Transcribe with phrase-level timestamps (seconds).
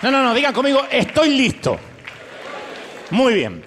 [0.00, 1.76] No, no, no, digan conmigo, estoy listo.
[3.10, 3.64] Muy bien.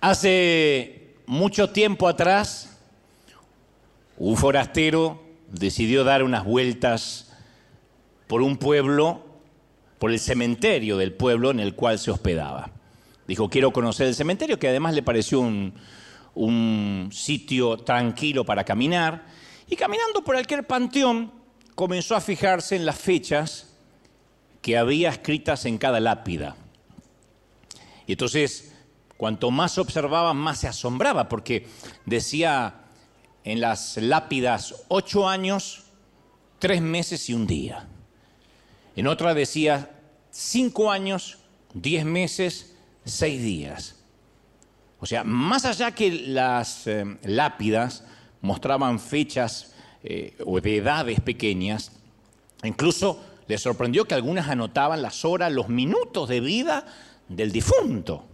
[0.00, 2.78] Hace mucho tiempo atrás,
[4.16, 7.36] un forastero decidió dar unas vueltas
[8.28, 9.26] por un pueblo,
[9.98, 12.70] por el cementerio del pueblo en el cual se hospedaba.
[13.26, 15.74] Dijo, quiero conocer el cementerio, que además le pareció un,
[16.34, 19.26] un sitio tranquilo para caminar.
[19.68, 21.30] Y caminando por aquel panteón,
[21.74, 23.67] comenzó a fijarse en las fechas
[24.62, 26.56] que había escritas en cada lápida.
[28.06, 28.72] Y entonces,
[29.16, 31.66] cuanto más observaba, más se asombraba, porque
[32.06, 32.86] decía
[33.44, 35.84] en las lápidas ocho años,
[36.58, 37.86] tres meses y un día.
[38.96, 39.90] En otra decía
[40.30, 41.38] cinco años,
[41.72, 43.96] diez meses, seis días.
[45.00, 48.04] O sea, más allá que las eh, lápidas
[48.40, 51.92] mostraban fechas eh, o de edades pequeñas,
[52.64, 56.84] incluso le sorprendió que algunas anotaban las horas, los minutos de vida
[57.28, 58.24] del difunto.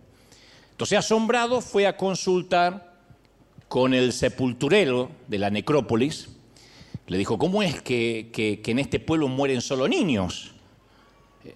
[0.73, 2.95] Entonces, asombrado, fue a consultar
[3.69, 6.29] con el sepulturero de la necrópolis.
[7.07, 10.53] Le dijo, ¿cómo es que, que en este pueblo mueren solo niños?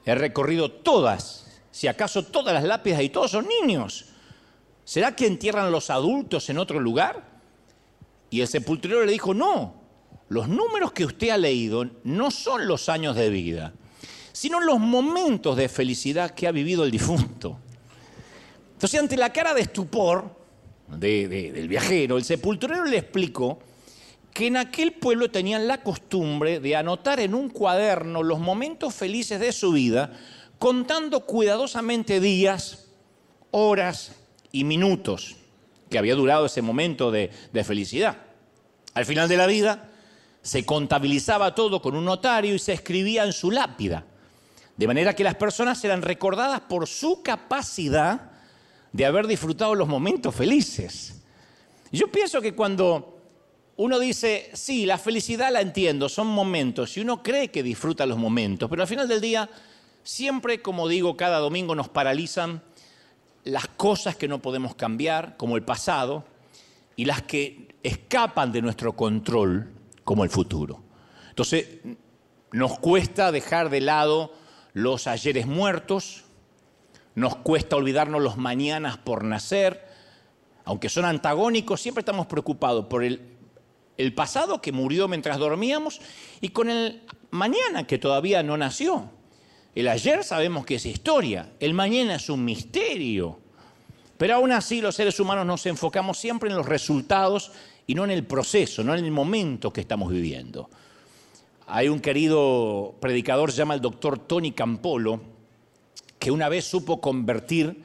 [0.04, 4.06] He recorrido todas, si acaso todas las lápidas y todos son niños.
[4.84, 7.26] ¿Será que entierran los adultos en otro lugar?
[8.30, 9.77] Y el sepulturero le dijo, no,
[10.28, 13.72] los números que usted ha leído no son los años de vida,
[14.32, 17.58] sino los momentos de felicidad que ha vivido el difunto.
[18.74, 20.30] Entonces, ante la cara de estupor
[20.86, 23.58] del viajero, el sepulturero le explicó
[24.32, 29.40] que en aquel pueblo tenían la costumbre de anotar en un cuaderno los momentos felices
[29.40, 30.12] de su vida,
[30.58, 32.86] contando cuidadosamente días,
[33.50, 34.12] horas
[34.52, 35.36] y minutos
[35.90, 38.18] que había durado ese momento de, de felicidad.
[38.94, 39.90] Al final de la vida
[40.42, 44.04] se contabilizaba todo con un notario y se escribía en su lápida,
[44.76, 48.30] de manera que las personas eran recordadas por su capacidad
[48.92, 51.22] de haber disfrutado los momentos felices.
[51.90, 53.18] Yo pienso que cuando
[53.76, 58.18] uno dice, sí, la felicidad la entiendo, son momentos, y uno cree que disfruta los
[58.18, 59.48] momentos, pero al final del día,
[60.02, 62.62] siempre, como digo, cada domingo nos paralizan
[63.44, 66.24] las cosas que no podemos cambiar, como el pasado,
[66.96, 69.72] y las que escapan de nuestro control,
[70.08, 70.82] como el futuro.
[71.28, 71.66] Entonces,
[72.52, 74.32] nos cuesta dejar de lado
[74.72, 76.24] los ayeres muertos,
[77.14, 79.86] nos cuesta olvidarnos los mañanas por nacer,
[80.64, 83.20] aunque son antagónicos, siempre estamos preocupados por el,
[84.14, 86.00] pasado que murió mientras dormíamos
[86.40, 89.10] y con el mañana que todavía no nació.
[89.74, 93.40] El ayer sabemos que es historia, el mañana es un misterio.
[94.16, 97.52] Pero aún así los seres humanos nos enfocamos siempre en los resultados
[97.88, 100.68] y no en el proceso, no en el momento que estamos viviendo.
[101.66, 105.22] Hay un querido predicador, se llama el doctor Tony Campolo,
[106.18, 107.82] que una vez supo convertir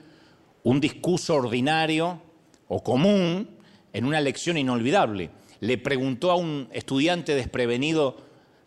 [0.64, 2.22] un discurso ordinario
[2.68, 3.50] o común
[3.94, 5.30] en una lección inolvidable.
[5.62, 8.18] Le preguntó a un estudiante desprevenido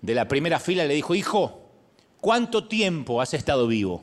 [0.00, 1.68] de la primera fila, le dijo, hijo,
[2.22, 4.02] ¿cuánto tiempo has estado vivo?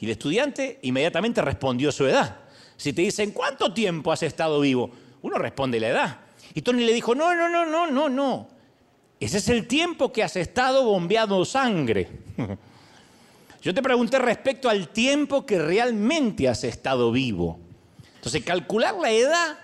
[0.00, 2.40] Y el estudiante inmediatamente respondió su edad.
[2.76, 4.90] Si te dicen, ¿cuánto tiempo has estado vivo?
[5.22, 6.20] Uno responde la edad.
[6.54, 8.48] Y Tony le dijo, no, no, no, no, no, no.
[9.18, 12.08] Ese es el tiempo que has estado bombeando sangre.
[13.62, 17.60] Yo te pregunté respecto al tiempo que realmente has estado vivo.
[18.16, 19.58] Entonces, calcular la edad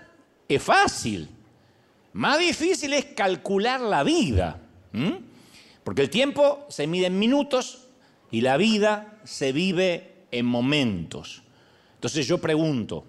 [0.47, 1.29] es fácil.
[2.13, 4.61] Más difícil es calcular la vida.
[5.83, 7.87] Porque el tiempo se mide en minutos
[8.31, 11.43] y la vida se vive en momentos.
[11.95, 13.03] Entonces yo pregunto,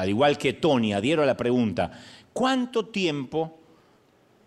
[0.00, 1.90] al igual que Tony, adhiero a la pregunta,
[2.32, 3.58] ¿cuánto tiempo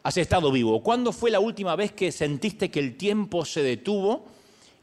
[0.04, 0.82] has estado vivo?
[0.84, 4.26] ¿Cuándo fue la última vez que sentiste que el tiempo se detuvo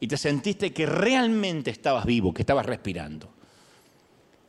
[0.00, 3.29] y te sentiste que realmente estabas vivo, que estabas respirando?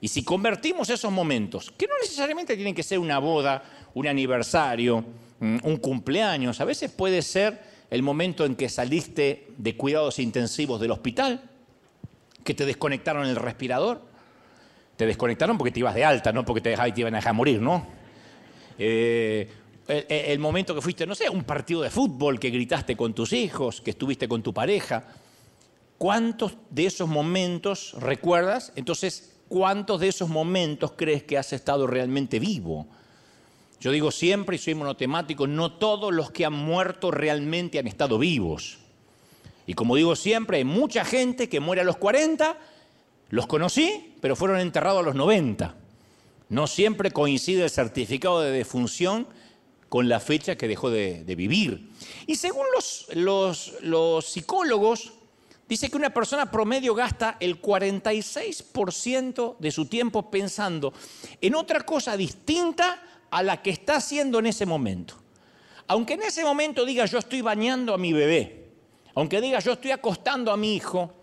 [0.01, 3.63] Y si convertimos esos momentos, que no necesariamente tienen que ser una boda,
[3.93, 5.03] un aniversario,
[5.39, 10.79] mm, un cumpleaños, a veces puede ser el momento en que saliste de cuidados intensivos
[10.79, 11.49] del hospital,
[12.43, 14.01] que te desconectaron el respirador.
[14.97, 17.33] Te desconectaron porque te ibas de alta, no porque te, dejaban, te iban a dejar
[17.33, 17.87] morir, ¿no?
[18.77, 19.49] Eh,
[19.87, 23.31] el, el, momento que fuiste, no sé, un partido de fútbol, que gritaste con tus
[23.31, 25.05] hijos, que estuviste con tu pareja.
[25.97, 28.73] ¿Cuántos de esos momentos recuerdas?
[28.75, 32.87] Entonces, ¿cuántos de esos momentos crees que has estado realmente vivo?
[33.79, 38.17] Yo digo siempre, y soy monotemático, no todos los que han muerto realmente han estado
[38.17, 38.79] vivos.
[39.67, 42.57] Y como digo siempre, hay mucha gente que muere a los 40,
[43.29, 45.75] los conocí, pero fueron enterrados a los 90.
[46.49, 49.27] No siempre coincide el certificado de defunción
[49.89, 51.89] con la fecha que dejó de, vivir.
[52.25, 53.07] Y según los,
[53.83, 55.13] los, psicólogos,
[55.67, 60.93] dice que una persona promedio gasta el 46% de su tiempo pensando
[61.41, 65.15] en otra cosa distinta a la que está haciendo en ese momento.
[65.87, 68.65] Aunque en ese momento diga yo estoy bañando a mi bebé,
[69.15, 71.13] aunque diga yo estoy acostando a mi hijo,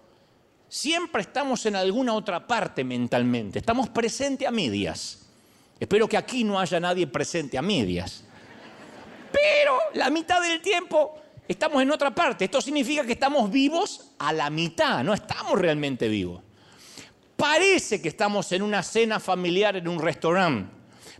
[0.75, 5.21] siempre estamos en alguna otra parte mentalmente, estamos presentes a medias.
[5.79, 8.25] Espero que aquí no haya nadie presente a medias.
[9.31, 11.15] Pero la mitad del tiempo
[11.47, 12.47] estamos en otra parte.
[12.47, 16.43] Esto significa que estamos vivos a la mitad, no estamos realmente vivos.
[17.37, 20.73] Parece que estamos en una cena familiar en un restaurante,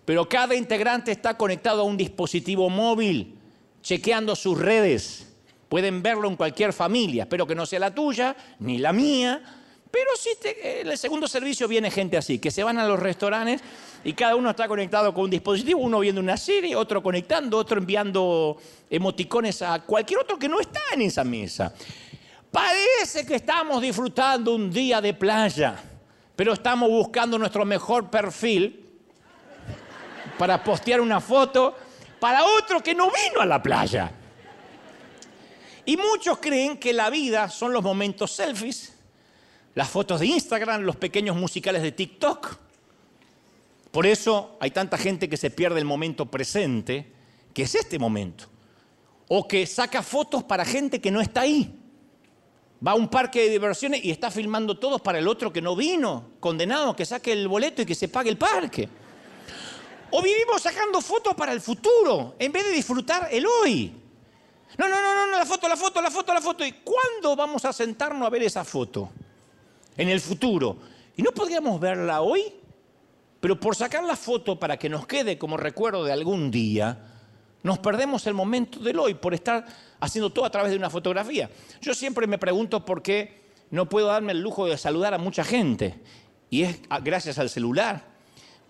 [0.05, 3.39] pero cada integrante está conectado a un dispositivo móvil,
[3.83, 5.33] chequeando sus redes.
[5.75, 9.43] Pueden verlo en cualquier familia, espero que no sea la tuya ni la mía,
[9.91, 10.31] pero sí
[10.63, 13.61] en el segundo servicio viene gente así, que se van a los restaurantes
[14.05, 17.79] y cada uno está conectado con un dispositivo, uno viendo una serie, otro conectando, otro
[17.79, 18.57] enviando
[18.89, 21.75] emoticones a cualquier otro que no está en esa mesa.
[22.53, 25.75] Parece que estamos disfrutando un día de playa,
[26.37, 28.91] pero estamos buscando nuestro mejor perfil
[30.39, 31.77] para postear una foto
[32.21, 34.13] para otro que no vino a la playa.
[35.87, 38.95] Y muchos creen que la vida son los momentos selfies,
[39.75, 42.57] las fotos de Instagram, los pequeños musicales de TikTok.
[43.91, 47.13] Por eso hay tanta gente que se pierde el momento presente,
[47.53, 48.47] que es este momento.
[49.29, 51.81] O que saca fotos para gente que no está ahí.
[52.87, 55.77] Va a un parque de diversiones y está filmando todos para el otro que no
[55.77, 58.89] vino, condenado, que saque el boleto y que se pague el parque.
[60.11, 64.04] O vivimos sacando fotos para el futuro, en vez de disfrutar el hoy.
[64.79, 66.65] No, no, no, no, la foto, la foto, la foto, la foto.
[66.65, 69.11] ¿Y cuándo vamos a sentarnos a ver esa foto?
[69.97, 70.77] En el futuro.
[71.17, 72.53] ¿Y no podríamos verla hoy?
[73.41, 76.99] Pero por sacar la foto para que nos quede como recuerdo de algún día,
[77.63, 79.65] nos perdemos el momento del hoy por estar
[80.01, 81.51] haciendo todo a través de una fotografía.
[81.81, 85.45] Yo siempre me pregunto por qué no puedo darme el lujo de saludar a mucha
[85.45, 85.95] gente.
[86.51, 88.14] Y es gracias al celular.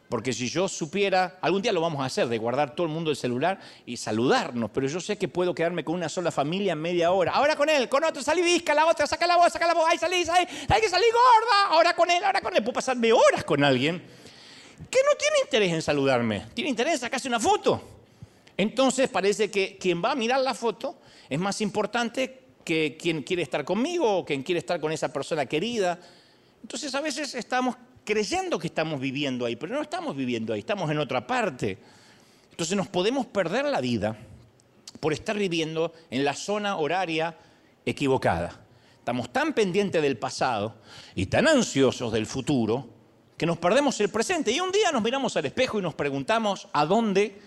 [0.08, 3.10] Porque si yo supiera, algún día lo vamos a hacer, de guardar todo el mundo
[3.10, 7.10] el celular y saludarnos, pero yo sé que puedo quedarme con una sola familia media
[7.10, 7.32] hora.
[7.32, 9.86] Ahora con él, con otro, salí visca, la otra, saca la voz, saca la voz,
[9.88, 12.62] ahí salí, ahí, hay que salir gorda, ahora con él, ahora con él.
[12.62, 14.02] Puedo pasarme horas con alguien
[14.90, 17.82] que no tiene interés en saludarme, tiene interés en sacarse una foto.
[18.56, 20.98] Entonces parece que quien va a mirar la foto
[21.28, 25.46] es más importante que quien quiere estar conmigo o quien quiere estar con esa persona
[25.46, 25.98] querida.
[26.62, 30.90] Entonces a veces estamos creyendo que estamos viviendo ahí, pero no estamos viviendo ahí, estamos
[30.90, 31.78] en otra parte.
[32.50, 34.16] Entonces nos podemos perder la vida
[35.00, 37.36] por estar viviendo en la zona horaria
[37.84, 38.60] equivocada.
[38.98, 40.76] Estamos tan pendientes del pasado
[41.14, 42.88] y tan ansiosos del futuro
[43.36, 44.52] que nos perdemos el presente.
[44.52, 47.38] Y un día nos miramos al espejo y nos preguntamos a dónde,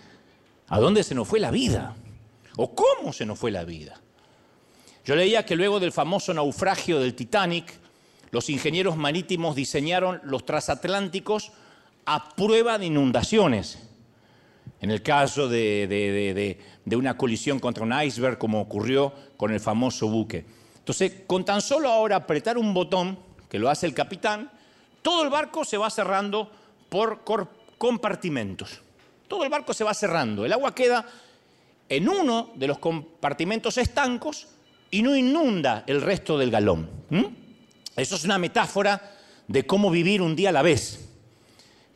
[0.68, 1.96] a dónde se nos fue la vida
[2.56, 4.00] o cómo se nos fue la vida.
[5.04, 7.72] Yo leía que luego del famoso naufragio del Titanic,
[8.30, 11.52] los ingenieros marítimos diseñaron los transatlánticos
[12.04, 13.78] a prueba de inundaciones.
[14.80, 20.44] En el caso de, una colisión contra un iceberg, como ocurrió con el famoso buque.
[20.78, 23.18] Entonces, con tan solo ahora apretar un botón,
[23.48, 24.50] que lo hace el capitán,
[25.02, 26.50] todo el barco se va cerrando
[26.88, 27.20] por
[27.78, 28.80] compartimentos.
[29.26, 30.44] Todo el barco se va cerrando.
[30.44, 31.04] El agua queda
[31.88, 34.48] en uno de los compartimentos estancos
[34.90, 36.88] y no inunda el resto del galón.
[37.98, 39.16] Eso es una metáfora
[39.48, 41.08] de cómo vivir un día a la vez,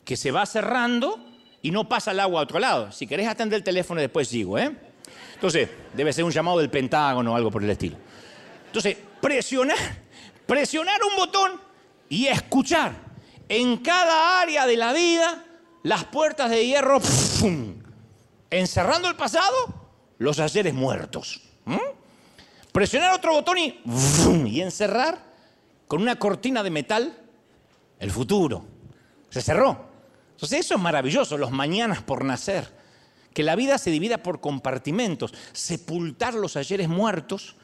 [0.05, 1.25] que se va cerrando
[1.63, 2.91] y no pasa el agua a otro lado.
[2.91, 4.75] Si querés atender el teléfono después sigo, ¿eh?
[5.35, 7.97] Entonces, debe ser un llamado del Pentágono o algo por el estilo.
[8.67, 9.77] Entonces, presionar,
[10.47, 11.61] presionar un botón
[12.09, 12.95] y escuchar
[13.49, 15.45] en cada área de la vida
[15.85, 17.01] las puertas de hierro,
[18.51, 19.55] encerrando el pasado,
[20.19, 21.43] los ayeres muertos.
[22.73, 23.81] Presionar otro botón y,
[24.47, 25.32] y encerrar
[25.93, 27.15] con una cortina de metal
[28.01, 28.65] el futuro.
[29.29, 29.79] Se cerró.
[30.31, 32.67] Entonces eso es maravilloso, los mañanas por nacer.
[33.35, 35.35] Que la vida se divida por compartimentos.
[35.53, 37.57] Sepultar los ayeres muertos.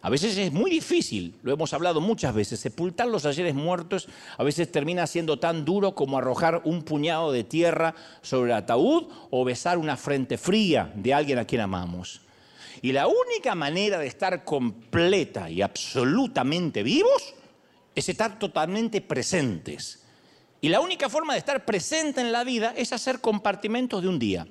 [0.00, 4.42] A veces es muy difícil, lo hemos hablado muchas veces, sepultar los ayeres muertos a
[4.44, 9.44] veces termina siendo tan duro como arrojar un puñado de tierra sobre el ataúd o
[9.44, 12.22] besar una frente fría de alguien a quien amamos.
[12.80, 17.34] Y la única manera de estar completa y absolutamente vivos
[17.94, 20.04] es estar totalmente presentes.
[20.60, 24.18] Y la única forma de estar presente en la vida es hacer compartimentos de un
[24.18, 24.46] día,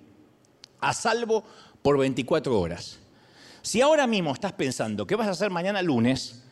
[0.79, 1.43] a salvo
[1.81, 2.99] por 24 horas.
[3.61, 6.43] Si ahora mismo estás pensando qué vas a hacer mañana lunes,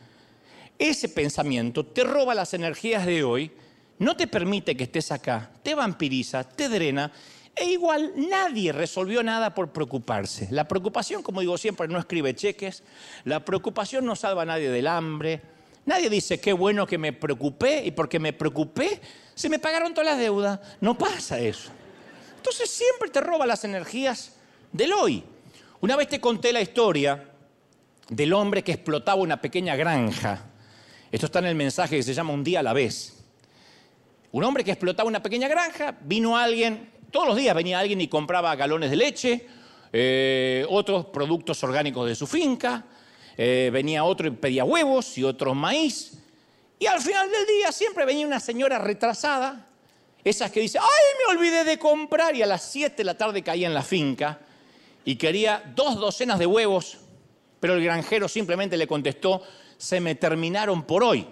[0.78, 3.52] ese pensamiento te roba las energías de hoy,
[3.98, 7.12] no te permite que estés acá, te vampiriza, te drena
[7.54, 10.48] E igual nadie resolvió nada por preocuparse.
[10.50, 12.82] La preocupación, como digo siempre, no escribe cheques.
[13.24, 15.42] La preocupación no salva a nadie del hambre.
[15.86, 19.00] Nadie dice, qué bueno que me preocupé y porque me preocupé
[19.40, 20.60] se me pagaron todas las deudas.
[20.82, 21.70] No pasa eso.
[22.36, 24.34] Entonces siempre te roba las energías
[24.70, 25.24] del hoy.
[25.80, 27.30] Una vez te conté la historia
[28.10, 30.44] del hombre que explotaba una pequeña granja.
[31.10, 33.24] Esto está en el mensaje que se llama Un día a la vez.
[34.32, 38.08] Un hombre que explotaba una pequeña granja, vino alguien, todos los días venía alguien y
[38.08, 39.46] compraba galones de leche,
[39.90, 42.84] eh, otros productos orgánicos de su finca,
[43.42, 46.12] eh, venía otro y pedía huevos y otros maíz.
[46.78, 49.66] Y al final del día siempre venía una señora retrasada,
[50.22, 50.86] esas que dice, ay,
[51.18, 54.40] me olvidé de comprar y a las 7 de la tarde caía en la finca
[55.06, 56.98] y quería dos docenas de huevos,
[57.60, 59.42] pero el granjero simplemente le contestó,
[59.78, 61.26] se me terminaron por hoy,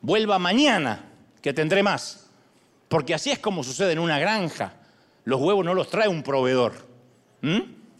[0.00, 1.04] vuelva mañana
[1.42, 2.30] que tendré más.
[2.88, 4.72] Porque así es como sucede en una granja.
[5.24, 6.72] Los huevos no los trae un proveedor.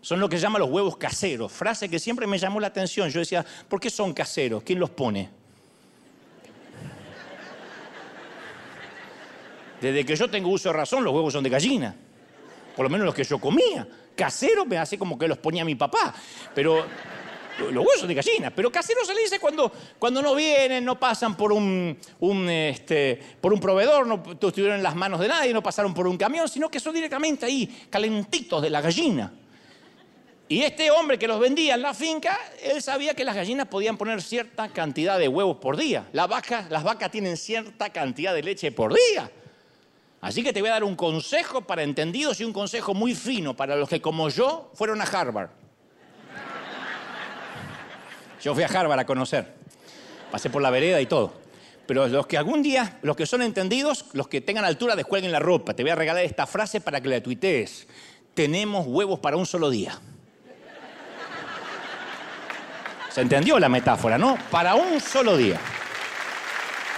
[0.07, 1.51] Son lo que se llama los huevos caseros.
[1.51, 3.11] Frase que siempre me llamó la atención.
[3.11, 4.63] Yo decía, ¿por qué son caseros?
[4.63, 5.29] ¿Quién los pone?
[9.81, 11.93] Desde que yo tengo uso de razón, los huevos son de gallina.
[12.77, 13.85] Por lo menos los que yo comía.
[14.15, 16.15] Casero me hace como que los ponía mi papá.
[16.55, 16.87] Pero
[17.73, 21.37] los huesos de gallina, pero casero se le dice cuando, cuando no vienen, no pasan
[21.37, 21.99] por un,
[22.49, 26.17] este, por un proveedor, no estuvieron en las manos de nadie, no pasaron por un
[26.17, 29.33] camión, sino que son directamente ahí, calentitos de la gallina.
[30.49, 33.97] Y este hombre que los vendía en la finca, él sabía que las gallinas podían
[33.97, 36.09] poner cierta cantidad de huevos por día.
[36.13, 39.31] Las vacas, las vacas tienen cierta cantidad de leche por día.
[40.21, 43.57] Así que te voy a dar un consejo para entendidos y un consejo muy fino
[43.57, 45.51] para los que como yo fueron a Harvard.
[48.41, 49.53] Yo fui a Harvard a conocer.
[50.31, 51.33] Pasé por la vereda y todo.
[51.87, 55.41] Pero los que algún día, los que son entendidos, los que tengan altura, descuelguen la
[55.41, 55.75] ropa.
[55.75, 57.89] Te voy a regalar esta frase para que la tuitees.
[58.35, 60.01] Tenemos huevos para un solo día.
[63.17, 64.37] ¿Se entendió la metáfora, no?
[64.51, 65.59] Para un solo día.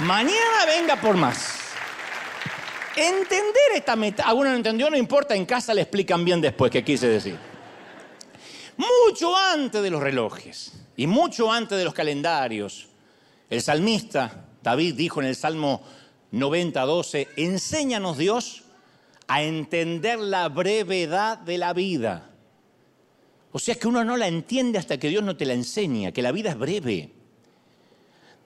[0.00, 1.60] Mañana venga por más.
[2.96, 6.82] Entender esta metáfora, alguno no entendió, no importa, en casa le explican bien después qué
[6.82, 7.38] quise decir.
[8.76, 12.88] Mucho antes de los relojes y mucho antes de los calendarios,
[13.48, 15.84] el salmista David dijo en el Salmo
[16.32, 18.64] 90, 12, enséñanos Dios
[19.28, 22.27] a entender la brevedad de la vida.
[23.52, 26.22] O sea que uno no la entiende hasta que Dios no te la enseña, que
[26.22, 27.10] la vida es breve.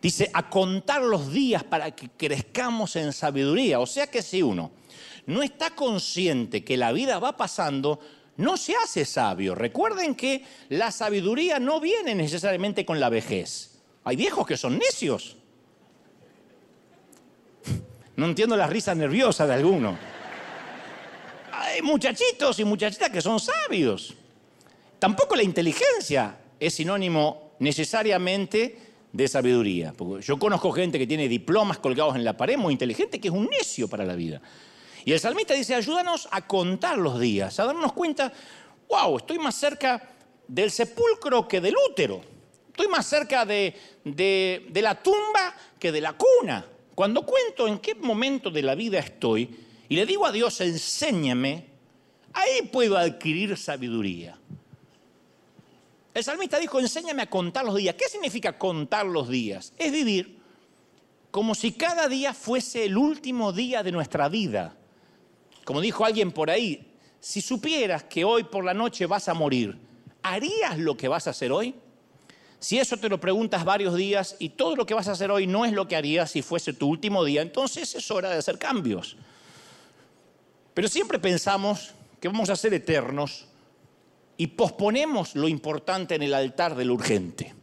[0.01, 3.79] Dice, a contar los días para que crezcamos en sabiduría.
[3.81, 4.73] O sea que si uno
[5.27, 8.01] no está consciente que la vida va pasando,
[8.37, 9.55] no se hace sabio.
[9.55, 13.81] Recuerden que la sabiduría no viene necesariamente con la vejez.
[14.05, 15.37] Hay viejos que son necios.
[18.15, 19.97] No entiendo la risa nerviosa de alguno.
[21.51, 24.15] Hay muchachitos y muchachitas que son sabios.
[25.03, 28.79] Tampoco la inteligencia es sinónimo necesariamente
[29.11, 29.93] de sabiduría.
[30.21, 33.47] yo conozco gente que tiene diplomas colgados en la pared, muy inteligente, que es un
[33.47, 34.41] necio para la vida.
[35.05, 38.33] Y el salmista dice, ayúdanos a contar los días, a darnos cuenta,
[38.89, 40.09] wow, estoy más cerca
[40.47, 42.21] del sepulcro que del útero.
[42.69, 46.65] Estoy más cerca de, de la tumba que de la cuna.
[46.95, 49.53] Cuando cuento en qué momento de la vida estoy
[49.89, 51.67] y le digo a Dios, enséñame,
[52.33, 54.39] ahí puedo adquirir sabiduría.
[56.15, 57.95] El salmista dijo, enséñame a contar los días.
[57.95, 59.73] ¿Qué significa contar los días?
[59.79, 60.41] Es vivir
[61.31, 64.77] como si cada día fuese el último día de nuestra vida.
[65.65, 69.79] Como dijo alguien por ahí, si supieras que hoy por la noche vas a morir,
[70.23, 71.75] ¿harías lo que vas a hacer hoy?
[72.61, 75.47] Si eso te lo preguntas varios días y todo lo que vas a hacer hoy
[75.47, 78.59] no es lo que harías si fuese tu último día, entonces es hora de hacer
[78.59, 79.17] cambios.
[80.75, 83.47] Pero siempre pensamos que vamos a ser eternos
[84.37, 87.55] y posponemos lo importante en el altar de lo urgente.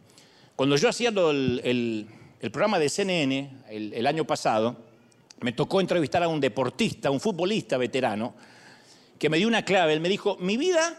[0.56, 2.06] Cuando yo hacía el,
[2.52, 4.76] programa de CNN el año pasado,
[5.40, 8.34] me tocó entrevistar a un deportista, un futbolista veterano,
[9.18, 9.92] que me dio una clave.
[9.92, 10.98] Él me dijo, mi vida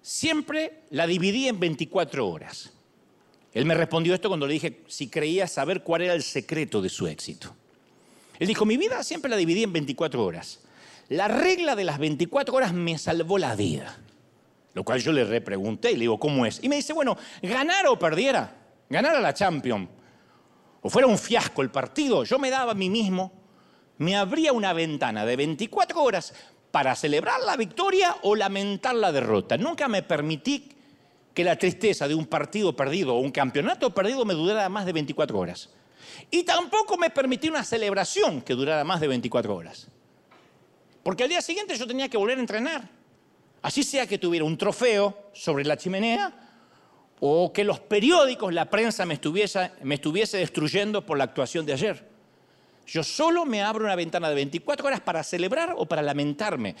[0.00, 2.72] siempre la dividí en 24 horas.
[3.52, 6.88] Él me respondió esto cuando le dije si creía saber cuál era el secreto de
[6.88, 7.54] su éxito.
[8.38, 10.60] Él dijo, mi vida siempre la dividí en 24 horas.
[11.08, 13.98] La regla de las 24 horas me salvó la vida.
[14.74, 16.62] Lo cual yo le repregunté y le digo, ¿cómo es?
[16.62, 18.54] Y me dice, bueno, ganar o perdiera,
[18.88, 19.88] ganar la Champions,
[20.80, 23.42] o fuera un fiasco el partido, yo me daba a mí mismo
[24.02, 26.34] me abría una ventana de 24 horas
[26.70, 29.56] para celebrar la victoria o lamentar la derrota.
[29.56, 30.70] Nunca me permití
[31.32, 34.92] que la tristeza de un partido perdido o un campeonato perdido me durara más de
[34.92, 35.70] 24 horas.
[36.30, 39.88] Y tampoco me permití una celebración que durara más de 24 horas.
[41.02, 42.88] Porque al día siguiente yo tenía que volver a entrenar.
[43.62, 46.42] Así sea que tuviera un trofeo sobre la chimenea
[47.20, 52.08] o que los periódicos, la prensa me estuviese, destruyendo por la actuación de ayer.
[52.84, 56.74] Yo solo me abro una ventana de 24 horas para celebrar o para lamentarme.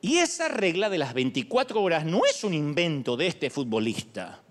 [0.00, 4.42] Y esa regla de las 24 horas no es un invento de este futbolista.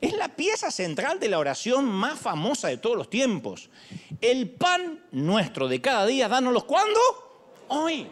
[0.00, 3.68] Es la pieza central de la oración más famosa de todos los tiempos.
[4.20, 7.00] El pan nuestro de cada día, dánoslo cuándo?
[7.66, 8.06] Hoy.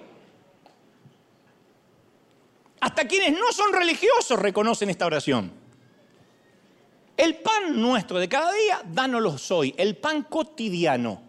[2.81, 5.53] Hasta quienes no son religiosos reconocen esta oración.
[7.17, 9.75] El pan nuestro de cada día, dánoslo hoy.
[9.79, 11.23] El pan cotidiano.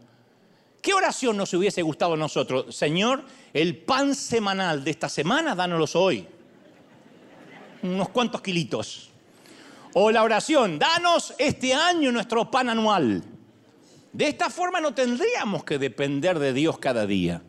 [0.81, 2.75] ¿Qué oración nos hubiese gustado a nosotros?
[2.75, 3.23] Señor,
[3.53, 6.27] el pan semanal de esta semana, dánoslo hoy.
[7.83, 9.09] Unos cuantos kilitos.
[9.93, 13.23] O la oración, danos este año nuestro pan anual.
[14.11, 17.41] De esta forma no tendríamos que depender de Dios cada día.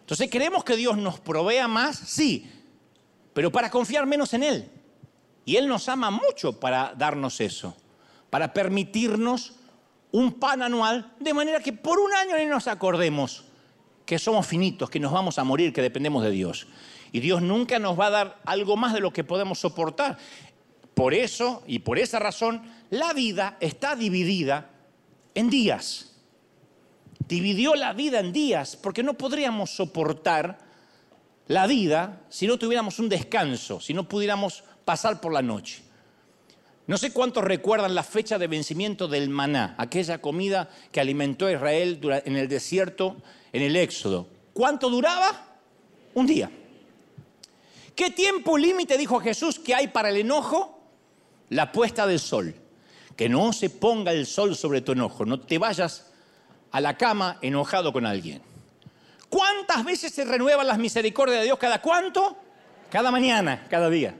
[0.00, 1.96] Entonces, ¿queremos que Dios nos provea más?
[1.96, 2.50] Sí,
[3.40, 4.70] pero para confiar menos en Él.
[5.46, 7.74] Y Él nos ama mucho para darnos eso,
[8.28, 9.54] para permitirnos
[10.12, 13.46] un pan anual, de manera que por un año ni nos acordemos
[14.04, 16.66] que somos finitos, que nos vamos a morir, que dependemos de Dios.
[17.12, 20.18] Y Dios nunca nos va a dar algo más de lo que podemos soportar.
[20.92, 24.68] Por eso y por esa razón, la vida está dividida
[25.34, 26.14] en días.
[27.26, 30.69] Dividió la vida en días porque no podríamos soportar
[31.50, 35.82] la vida si no tuviéramos un descanso, si no pudiéramos pasar por la noche.
[36.86, 41.52] No sé cuántos recuerdan la fecha de vencimiento del maná, aquella comida que alimentó a
[41.52, 43.16] Israel en el desierto,
[43.52, 44.28] en el Éxodo.
[44.52, 45.58] ¿Cuánto duraba?
[46.14, 46.50] Un día.
[47.94, 50.80] ¿Qué tiempo límite dijo Jesús que hay para el enojo?
[51.50, 52.54] la puesta del sol.
[53.16, 56.10] Que no se ponga el sol sobre tu enojo, no te vayas
[56.70, 58.40] a la cama enojado con alguien.
[59.30, 61.58] ¿Cuántas veces se renuevan las misericordias de Dios?
[61.58, 62.36] ¿Cada cuánto?
[62.90, 64.14] Cada mañana, cada día.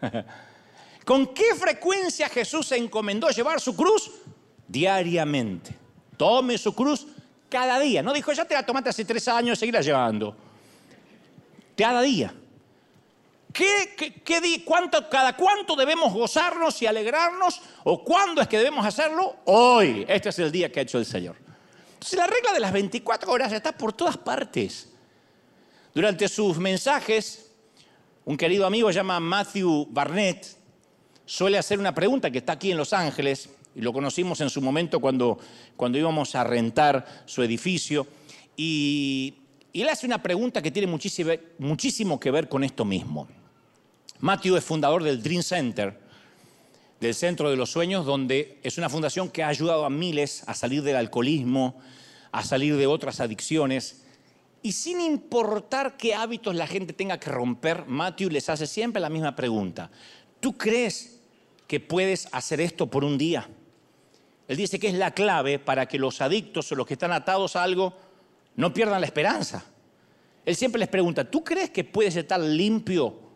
[1.04, 4.10] ¿Con qué frecuencia Jesús se encomendó llevar su cruz?
[4.66, 5.72] Diariamente.
[6.16, 7.06] Tome su cruz
[7.48, 8.02] cada día.
[8.02, 10.36] No dijo, ya te la tomaste hace tres años, seguirá llevando.
[11.76, 12.34] Cada día.
[13.52, 17.62] ¿Qué, cuánto, ¿Cada cuánto debemos gozarnos y alegrarnos?
[17.84, 19.36] ¿O cuándo es que debemos hacerlo?
[19.44, 20.04] Hoy.
[20.08, 21.36] Este es el día que ha hecho el Señor.
[22.12, 24.88] La regla de las 24 horas está por todas partes.
[25.92, 27.50] Durante sus mensajes,
[28.24, 30.46] un querido amigo llama Matthew Barnett,
[31.24, 34.60] suele hacer una pregunta que está aquí en Los Ángeles, y lo conocimos en su
[34.60, 35.38] momento cuando,
[35.76, 38.06] cuando íbamos a rentar su edificio,
[38.56, 39.34] y,
[39.72, 43.26] y él hace una pregunta que tiene muchísimo, muchísimo que ver con esto mismo.
[44.20, 46.05] Matthew es fundador del Dream Center,
[47.00, 50.54] del Centro de los Sueños, donde es una fundación que ha ayudado a miles a
[50.54, 51.80] salir del alcoholismo,
[52.32, 54.04] a salir de otras adicciones.
[54.62, 59.10] Y sin importar qué hábitos la gente tenga que romper, Matthew les hace siempre la
[59.10, 59.90] misma pregunta.
[60.40, 61.20] ¿Tú crees
[61.66, 63.48] que puedes hacer esto por un día?
[64.48, 67.56] Él dice que es la clave para que los adictos o los que están atados
[67.56, 67.94] a algo
[68.54, 69.64] no pierdan la esperanza.
[70.44, 73.26] Él siempre les pregunta, ¿tú crees que puedes estar limpio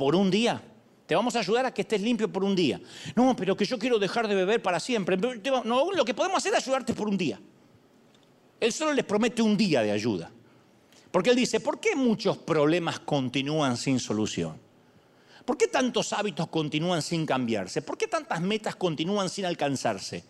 [0.00, 0.62] por un día.
[1.10, 2.80] Te vamos a ayudar a que estés limpio por un día.
[3.16, 5.16] No, pero que yo quiero dejar de beber para siempre.
[5.16, 7.40] No, lo que podemos hacer es ayudarte por un día.
[8.60, 10.30] Él solo les promete un día de ayuda.
[11.10, 14.56] Porque él dice, ¿por qué muchos problemas continúan sin solución?
[15.44, 17.82] ¿Por qué tantos hábitos continúan sin cambiarse?
[17.82, 20.22] ¿Por qué tantas metas continúan sin alcanzarse?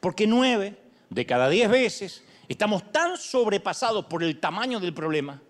[0.00, 0.78] Porque nueve
[1.10, 5.42] de cada diez veces estamos tan sobrepasados por el tamaño del problema,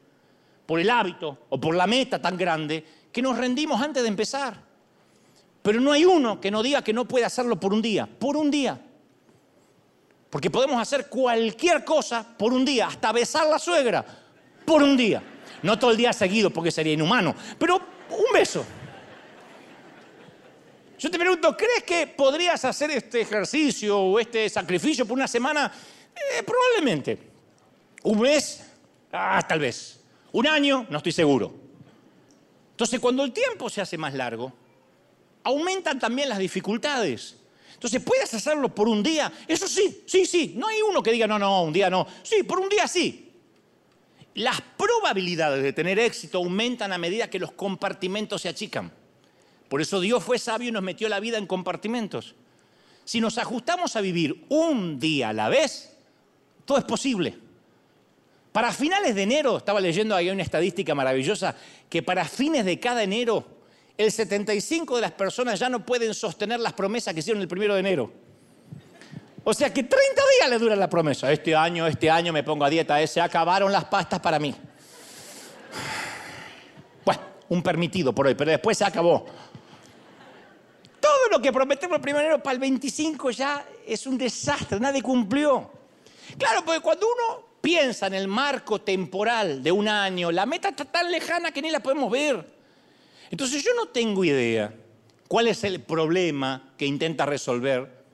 [0.66, 4.71] por el hábito o por la meta tan grande, que nos rendimos antes de empezar.
[5.62, 8.36] Pero no hay uno que no diga que no puede hacerlo por un día, por
[8.36, 8.80] un día.
[10.28, 14.04] Porque podemos hacer cualquier cosa por un día, hasta besar la suegra
[14.64, 15.22] por un día.
[15.62, 18.64] No todo el día seguido porque sería inhumano, pero un beso.
[20.98, 25.70] Yo te pregunto, ¿crees que podrías hacer este ejercicio o este sacrificio por una semana?
[26.14, 27.18] Eh, probablemente.
[28.04, 28.64] Un mes,
[29.12, 30.00] ah, tal vez.
[30.32, 31.52] Un año, no estoy seguro.
[32.70, 34.52] Entonces, cuando el tiempo se hace más largo,
[35.44, 37.36] aumentan también las dificultades.
[37.74, 39.32] Entonces, ¿puedes hacerlo por un día?
[39.48, 40.54] Eso sí, sí, sí.
[40.56, 42.06] No hay uno que diga, no, no, un día no.
[42.22, 43.32] Sí, por un día sí.
[44.34, 48.92] Las probabilidades de tener éxito aumentan a medida que los compartimentos se achican.
[49.68, 52.34] Por eso Dios fue sabio y nos metió la vida en compartimentos.
[53.04, 55.96] Si nos ajustamos a vivir un día a la vez,
[56.64, 57.36] todo es posible.
[58.52, 61.56] Para finales de enero, estaba leyendo ahí una estadística maravillosa,
[61.88, 63.46] que para fines de cada enero,
[63.96, 67.74] el 75 de las personas ya no pueden sostener las promesas que hicieron el primero
[67.74, 68.12] de enero.
[69.44, 71.32] O sea que 30 días le dura la promesa.
[71.32, 74.54] Este año, este año me pongo a dieta, eh, se acabaron las pastas para mí.
[77.48, 79.26] un permitido por hoy, pero después se acabó.
[80.98, 85.70] Todo lo que prometemos el primero para el 25 ya es un desastre, nadie cumplió.
[86.38, 90.86] Claro, porque cuando uno piensa en el marco temporal de un año, la meta está
[90.86, 92.61] tan lejana que ni la podemos ver.
[93.32, 94.74] Entonces yo no tengo idea
[95.26, 98.04] cuál es el problema que intentas resolver,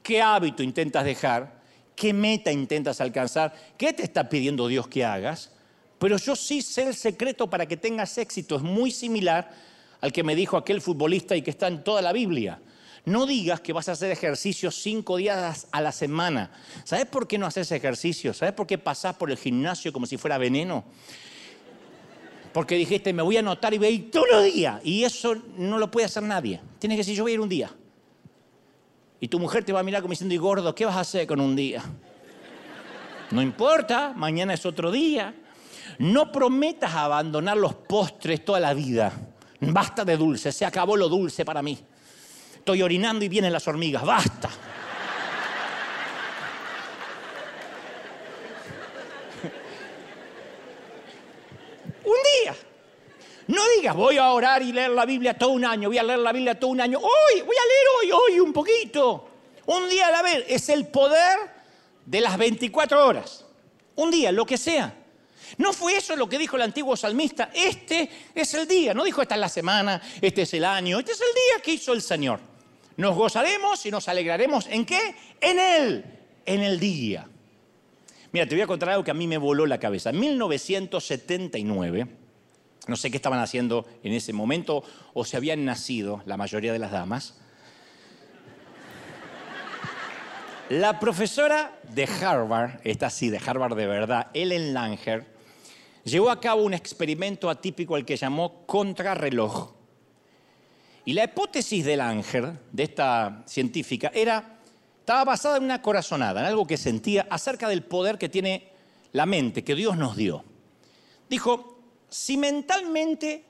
[0.00, 1.60] qué hábito intentas dejar,
[1.96, 5.50] qué meta intentas alcanzar, qué te está pidiendo Dios que hagas,
[5.98, 8.54] pero yo sí sé el secreto para que tengas éxito.
[8.54, 9.50] Es muy similar
[10.00, 12.60] al que me dijo aquel futbolista y que está en toda la Biblia.
[13.06, 16.52] No digas que vas a hacer ejercicio cinco días a la semana.
[16.84, 18.32] ¿Sabes por qué no haces ejercicio?
[18.32, 20.84] ¿Sabes por qué pasás por el gimnasio como si fuera veneno?
[22.54, 24.80] Porque dijiste, me voy a anotar y voy a ir todos los días.
[24.84, 26.60] Y eso no lo puede hacer nadie.
[26.78, 27.68] Tienes que decir, yo voy a ir un día.
[29.18, 31.26] Y tu mujer te va a mirar como diciendo, y gordo, ¿qué vas a hacer
[31.26, 31.82] con un día?
[33.32, 35.34] No importa, mañana es otro día.
[35.98, 39.12] No prometas abandonar los postres toda la vida.
[39.58, 41.76] Basta de dulce, se acabó lo dulce para mí.
[42.54, 44.04] Estoy orinando y vienen las hormigas.
[44.04, 44.48] Basta.
[52.04, 52.56] Un día.
[53.46, 56.18] No digas, voy a orar y leer la Biblia todo un año, voy a leer
[56.18, 56.98] la Biblia todo un año.
[56.98, 59.28] Hoy, voy a leer hoy, hoy un poquito.
[59.66, 60.44] Un día a la vez.
[60.48, 61.38] Es el poder
[62.04, 63.44] de las 24 horas.
[63.96, 64.94] Un día, lo que sea.
[65.58, 67.50] ¿No fue eso lo que dijo el antiguo salmista?
[67.54, 68.94] Este es el día.
[68.94, 71.72] No dijo esta es la semana, este es el año, este es el día que
[71.72, 72.40] hizo el Señor.
[72.96, 74.66] Nos gozaremos y nos alegraremos.
[74.68, 75.14] ¿En qué?
[75.40, 76.04] En Él,
[76.46, 77.28] en el día.
[78.34, 80.10] Mira, te voy a contar algo que a mí me voló la cabeza.
[80.10, 82.08] En 1979,
[82.88, 86.80] no sé qué estaban haciendo en ese momento o se habían nacido la mayoría de
[86.80, 87.38] las damas.
[90.68, 95.26] La profesora de Harvard, esta sí, de Harvard de verdad, Ellen Langer,
[96.02, 99.74] llevó a cabo un experimento atípico al que llamó contrarreloj.
[101.04, 104.53] Y la hipótesis del ángel, de esta científica, era,
[105.04, 108.70] estaba basada en una corazonada, en algo que sentía acerca del poder que tiene
[109.12, 110.42] la mente, que Dios nos dio.
[111.28, 113.44] Dijo, si mentalmente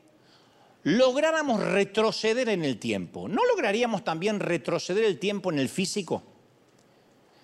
[0.82, 6.24] lográramos retroceder en el tiempo, ¿no lograríamos también retroceder el tiempo en el físico?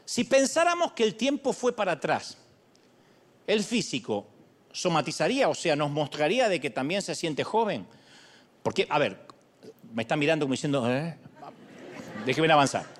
[0.04, 2.36] Si pensáramos que el tiempo fue para atrás,
[3.46, 4.26] el físico
[4.72, 7.86] somatizaría, o sea, nos mostraría de que también se siente joven.
[8.64, 9.24] Porque, a ver,
[9.94, 11.16] me está mirando como diciendo, ¿eh?
[12.26, 12.98] déjeme avanzar.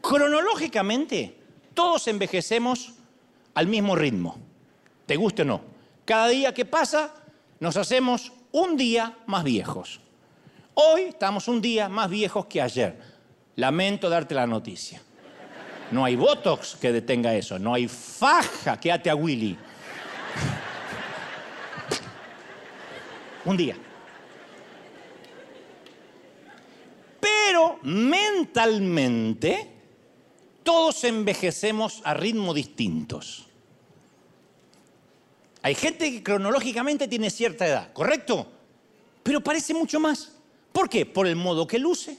[0.00, 1.36] Cronológicamente,
[1.74, 2.94] todos envejecemos
[3.54, 4.38] al mismo ritmo,
[5.06, 5.60] te guste o no.
[6.04, 7.14] Cada día que pasa,
[7.58, 10.00] nos hacemos un día más viejos.
[10.74, 13.00] Hoy estamos un día más viejos que ayer.
[13.56, 15.02] Lamento darte la noticia.
[15.90, 19.56] No hay Botox que detenga eso, no hay faja que ate a Willy.
[23.46, 23.76] un día.
[27.20, 29.75] Pero mentalmente
[30.66, 33.46] todos envejecemos a ritmos distintos.
[35.62, 38.48] Hay gente que cronológicamente tiene cierta edad, ¿correcto?
[39.22, 40.32] Pero parece mucho más.
[40.72, 41.06] ¿Por qué?
[41.06, 42.18] Por el modo que luce,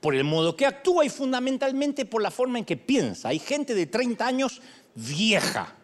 [0.00, 3.30] por el modo que actúa y fundamentalmente por la forma en que piensa.
[3.30, 4.60] Hay gente de 30 años
[4.94, 5.74] vieja.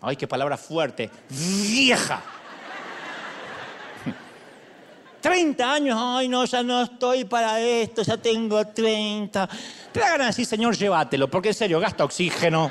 [0.00, 1.10] Ay, qué palabra fuerte.
[1.28, 2.22] Vieja.
[5.28, 9.46] 30 años, ay no, ya no estoy para esto, ya tengo 30.
[9.92, 12.70] Te da ganas de decir, Señor, llévatelo, porque en serio, gasta oxígeno.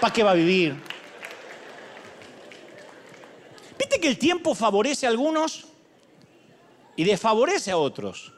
[0.00, 0.74] ¿Para qué va a vivir?
[3.78, 5.66] ¿Viste que el tiempo favorece a algunos
[6.96, 8.32] y desfavorece a otros?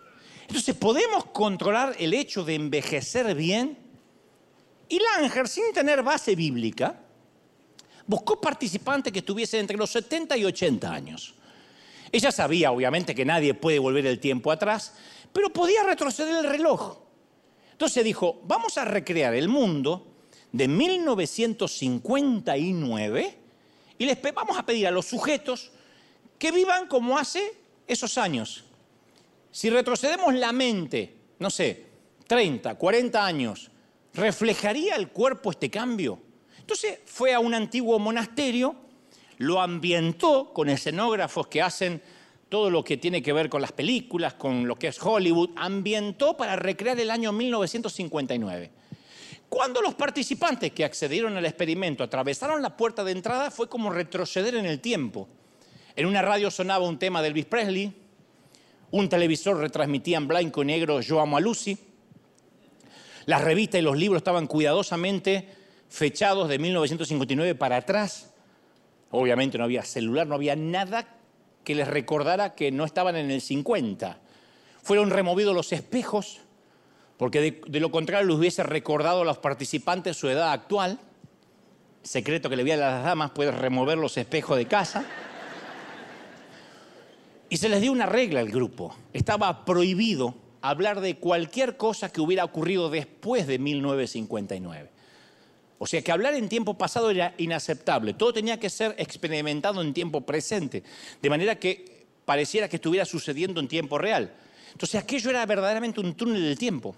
[0.48, 3.79] Entonces, ¿podemos controlar el hecho de envejecer bien?
[4.88, 6.98] Y Langer, sin tener base bíblica,
[8.05, 11.35] buscó participantes que estuviesen entre los 70 y 80 años.
[12.12, 14.94] Ella sabía, obviamente, que nadie puede volver el tiempo atrás,
[15.33, 16.99] pero podía retroceder el reloj.
[17.73, 20.11] Entonces dijo, vamos a recrear el mundo
[20.53, 23.38] de 1959
[23.99, 25.70] y les vamos a pedir a los sujetos
[26.38, 27.55] que vivan como hace
[27.87, 28.64] esos años.
[29.51, 31.87] Si retrocedemos la mente, no sé,
[32.27, 33.70] 30, 40 años,
[34.14, 36.18] ¿reflejaría el cuerpo este cambio?
[36.59, 38.77] Entonces fue a un antiguo monasterio
[39.40, 42.03] lo ambientó con escenógrafos que hacen
[42.50, 46.37] todo lo que tiene que ver con las películas, con lo que es Hollywood, ambientó
[46.37, 48.70] para recrear el año 1959.
[49.48, 54.57] Cuando los participantes que accedieron al experimento atravesaron la puerta de entrada fue como retroceder
[54.57, 55.26] en el tiempo.
[55.96, 57.94] En una radio sonaba un tema de Elvis Presley,
[58.90, 61.79] un televisor retransmitía en blanco y negro Yo amo a Lucy,
[63.24, 65.48] las revistas y los libros estaban cuidadosamente
[65.88, 68.31] fechados de 1959 para atrás,
[69.11, 71.07] Obviamente no había celular, no había nada
[71.64, 74.18] que les recordara que no estaban en el 50.
[74.83, 76.40] Fueron removidos los espejos,
[77.16, 80.99] porque de, lo contrario les hubiese recordado a los participantes su edad actual.
[82.03, 85.05] Secreto que le vi a las damas, puedes remover los espejos de casa.
[87.51, 88.94] Y se les dio una regla al grupo.
[89.12, 95.00] Estaba prohibido hablar de cualquier cosa que hubiera ocurrido después de 1959.
[95.83, 98.12] O sea que hablar en tiempo pasado era inaceptable.
[98.12, 100.83] Todo tenía que ser experimentado en tiempo presente,
[101.23, 104.31] de manera que pareciera que estuviera sucediendo en tiempo real.
[104.73, 106.95] Entonces aquello era verdaderamente un túnel del tiempo.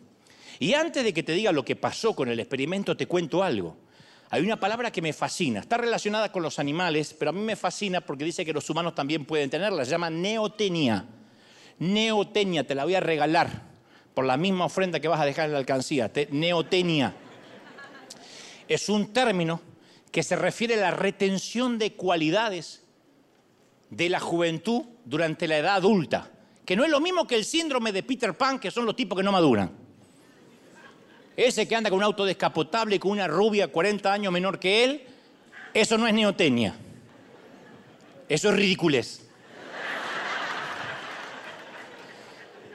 [0.58, 3.76] Y antes de que te diga lo que pasó con el experimento, te cuento algo.
[4.30, 7.54] Hay una palabra que me fascina, está relacionada con los animales, pero a mí me
[7.54, 11.06] fascina porque dice que los humanos también pueden tenerla, se llama neotenia.
[11.78, 13.62] Neotenia, te la voy a regalar
[14.12, 17.14] por la misma ofrenda que vas a dejar en la alcancía, neotenia.
[18.68, 19.60] Es un término
[20.10, 22.82] que se refiere a la retención de cualidades
[23.90, 26.30] de la juventud durante la edad adulta,
[26.64, 29.16] que no es lo mismo que el síndrome de Peter Pan, que son los tipos
[29.16, 29.70] que no maduran.
[31.36, 35.02] Ese que anda con un auto descapotable con una rubia 40 años menor que él,
[35.72, 36.74] eso no es neotenia.
[38.28, 39.28] Eso es ridiculez.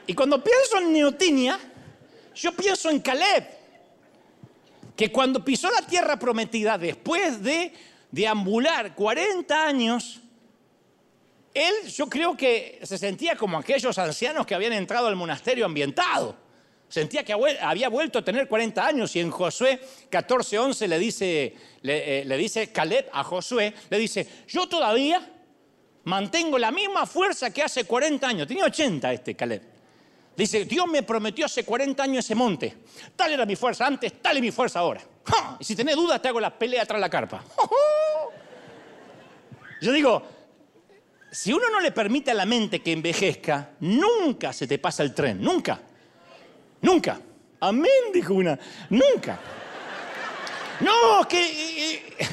[0.06, 1.58] Y cuando pienso en neotenia,
[2.34, 3.57] yo pienso en Caleb,
[4.98, 7.72] que cuando pisó la tierra prometida, después de
[8.10, 10.20] deambular 40 años,
[11.54, 16.36] él yo creo que se sentía como aquellos ancianos que habían entrado al monasterio ambientado
[16.88, 19.78] Sentía que había vuelto a tener 40 años y en Josué
[20.10, 25.20] 14:11 le dice, le, eh, le dice Caleb a Josué, le dice, yo todavía
[26.04, 28.48] mantengo la misma fuerza que hace 40 años.
[28.48, 29.77] Tenía 80 este Caleb.
[30.38, 32.72] Dice, Dios me prometió hace 40 años ese monte.
[33.16, 35.00] Tal era mi fuerza antes, tal es mi fuerza ahora.
[35.58, 37.42] Y si tenés dudas, te hago la pelea tras la carpa.
[39.82, 40.22] Yo digo,
[41.32, 45.12] si uno no le permite a la mente que envejezca, nunca se te pasa el
[45.12, 45.80] tren, nunca.
[46.82, 47.20] Nunca.
[47.58, 48.56] Amén, dijo una.
[48.90, 49.40] Nunca.
[50.78, 52.28] No, que eh, eh,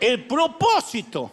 [0.00, 1.32] el propósito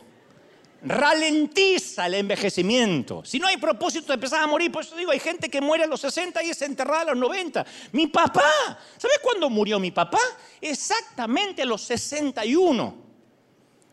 [0.83, 3.23] ralentiza el envejecimiento.
[3.23, 4.71] Si no hay propósito, empezás a morir.
[4.71, 7.17] Por eso digo, hay gente que muere a los 60 y es enterrada a los
[7.17, 7.65] 90.
[7.93, 8.51] Mi papá,
[8.97, 10.19] ¿sabes cuándo murió mi papá?
[10.59, 13.03] Exactamente a los 61.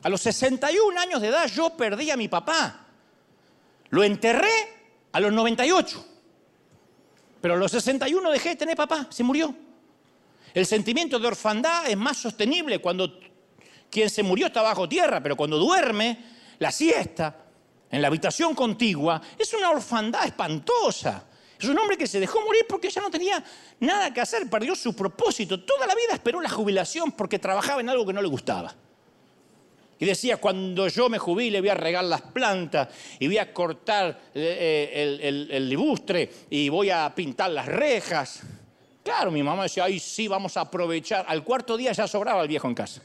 [0.03, 2.87] A los 61 años de edad yo perdí a mi papá.
[3.91, 4.51] Lo enterré
[5.13, 6.07] a los 98.
[7.41, 9.55] Pero a los 61 dejé de tener papá, se murió.
[10.53, 13.21] El sentimiento de orfandad es más sostenible cuando
[13.89, 16.19] quien se murió está bajo tierra, pero cuando duerme,
[16.61, 17.35] la siesta,
[17.91, 21.25] en la habitación contigua, es una orfandad espantosa.
[21.59, 23.43] Es un hombre que se dejó morir porque ya no tenía
[23.81, 25.61] nada que hacer, perdió su propósito.
[25.61, 28.75] Toda la vida esperó la jubilación porque trabajaba en algo que no le gustaba.
[29.99, 34.19] Y decía, cuando yo me jubile voy a regar las plantas y voy a cortar
[34.35, 38.41] eh, eh, el, el, libustre y voy a pintar las rejas.
[39.03, 41.25] Claro, mi mamá decía, ay, sí, vamos a aprovechar.
[41.29, 43.03] Al cuarto día ya sobraba el viejo en casa.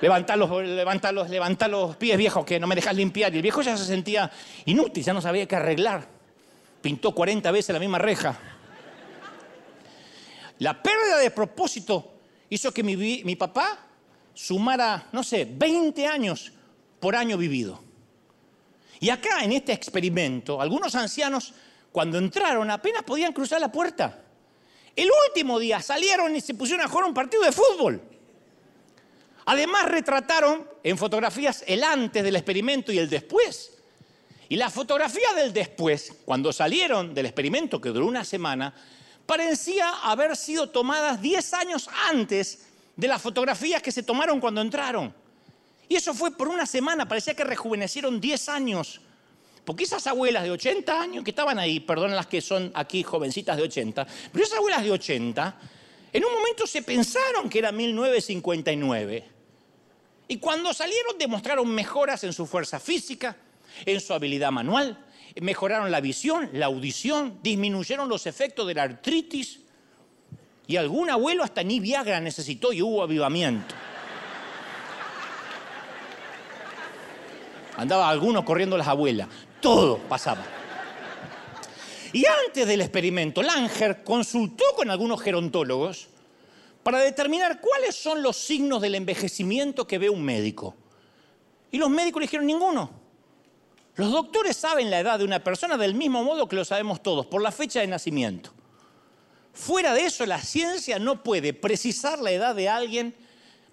[0.00, 3.32] Levantar los, levantar los pies, viejo, que no me dejas limpiar.
[3.34, 4.30] Y el viejo ya se sentía
[4.64, 6.06] inútil, ya no sabía qué arreglar.
[6.80, 8.38] Pintó 40 veces la misma reja.
[10.60, 12.14] La pérdida de propósito
[12.48, 13.86] hizo que mi, mi papá
[14.34, 16.52] sumara, no sé, 20 años
[17.00, 17.82] por año vivido.
[19.00, 21.54] Y acá, en este experimento, algunos ancianos,
[21.92, 24.22] cuando entraron, apenas podían cruzar la puerta.
[24.94, 28.02] El último día salieron y se pusieron a jugar un partido de fútbol.
[29.48, 33.78] Además, retrataron en fotografías el antes del experimento y el después.
[34.50, 38.74] Y la fotografía del después, cuando salieron del experimento, que duró una semana,
[39.24, 45.14] parecía haber sido tomadas 10 años antes de las fotografías que se tomaron cuando entraron.
[45.88, 49.00] Y eso fue por una semana, parecía que rejuvenecieron 10 años.
[49.64, 53.56] Porque esas abuelas de 80 años que estaban ahí, perdón las que son aquí jovencitas
[53.56, 55.56] de 80, pero esas abuelas de 80,
[56.12, 59.37] en un momento se pensaron que era 1959.
[60.28, 63.36] Y cuando salieron demostraron mejoras en su fuerza física,
[63.86, 65.06] en su habilidad manual,
[65.40, 69.60] mejoraron la visión, la audición, disminuyeron los efectos de la artritis,
[70.66, 73.74] y algún abuelo hasta ni Viagra necesitó y hubo avivamiento.
[77.78, 79.28] Andaba alguno corriendo las abuelas.
[79.62, 80.44] Todo pasaba.
[82.12, 86.08] Y antes del experimento, Langer consultó con algunos gerontólogos
[86.88, 90.74] para determinar cuáles son los signos del envejecimiento que ve un médico.
[91.70, 92.88] Y los médicos le dijeron ninguno.
[93.96, 97.26] Los doctores saben la edad de una persona del mismo modo que lo sabemos todos,
[97.26, 98.54] por la fecha de nacimiento.
[99.52, 103.14] Fuera de eso, la ciencia no puede precisar la edad de alguien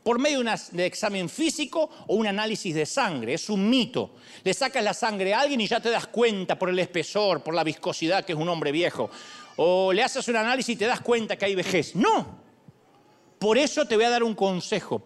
[0.03, 3.35] por medio de un examen físico o un análisis de sangre.
[3.35, 4.15] Es un mito.
[4.43, 7.53] Le sacas la sangre a alguien y ya te das cuenta por el espesor, por
[7.53, 9.09] la viscosidad que es un hombre viejo.
[9.55, 11.95] O le haces un análisis y te das cuenta que hay vejez.
[11.95, 12.43] No.
[13.45, 15.03] Por eso te voy a dar un consejo.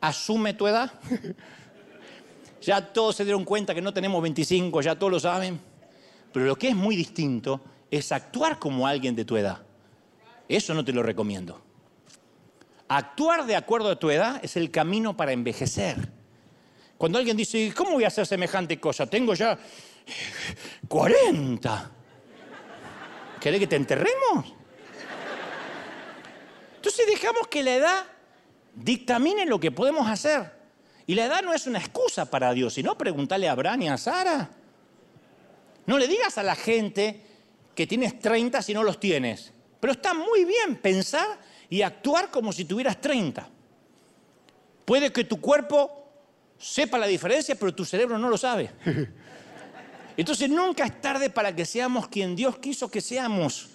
[0.00, 0.90] Asume tu edad.
[2.62, 5.60] ya todos se dieron cuenta que no tenemos 25, ya todos lo saben.
[6.32, 9.58] Pero lo que es muy distinto es actuar como alguien de tu edad.
[10.48, 11.60] Eso no te lo recomiendo.
[12.88, 16.10] Actuar de acuerdo a tu edad es el camino para envejecer.
[16.96, 19.04] Cuando alguien dice, ¿cómo voy a hacer semejante cosa?
[19.04, 19.58] Tengo ya
[20.88, 21.90] 40.
[23.42, 24.53] ¿Querés que te enterremos?
[26.84, 28.04] Entonces dejamos que la edad
[28.74, 30.52] dictamine lo que podemos hacer.
[31.06, 33.96] Y la edad no es una excusa para Dios, sino preguntarle a Abraham y a
[33.96, 34.50] Sara.
[35.86, 37.22] No le digas a la gente
[37.74, 39.50] que tienes 30 si no los tienes.
[39.80, 41.26] Pero está muy bien pensar
[41.70, 43.48] y actuar como si tuvieras 30.
[44.84, 46.06] Puede que tu cuerpo
[46.58, 48.70] sepa la diferencia, pero tu cerebro no lo sabe.
[50.18, 53.73] Entonces nunca es tarde para que seamos quien Dios quiso que seamos.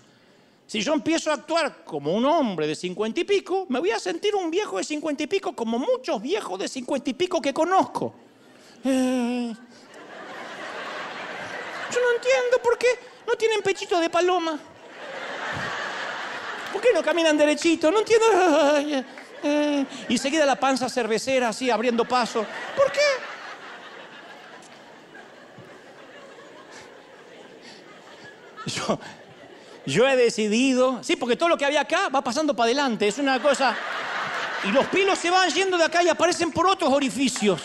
[0.70, 3.98] Si yo empiezo a actuar como un hombre de cincuenta y pico, me voy a
[3.98, 7.52] sentir un viejo de cincuenta y pico como muchos viejos de cincuenta y pico que
[7.52, 8.14] conozco.
[8.84, 9.52] Eh,
[11.92, 12.88] yo no entiendo por qué
[13.26, 14.60] no tienen pechito de paloma.
[16.72, 17.90] ¿Por qué no caminan derechito?
[17.90, 18.28] No entiendo.
[19.42, 19.86] Eh.
[20.08, 22.46] Y seguida la panza cervecera así abriendo paso.
[22.76, 23.00] ¿Por qué?
[28.68, 29.00] Yo,
[29.90, 33.18] yo he decidido, sí, porque todo lo que había acá va pasando para adelante, es
[33.18, 33.76] una cosa...
[34.64, 37.62] Y los pilos se van yendo de acá y aparecen por otros orificios.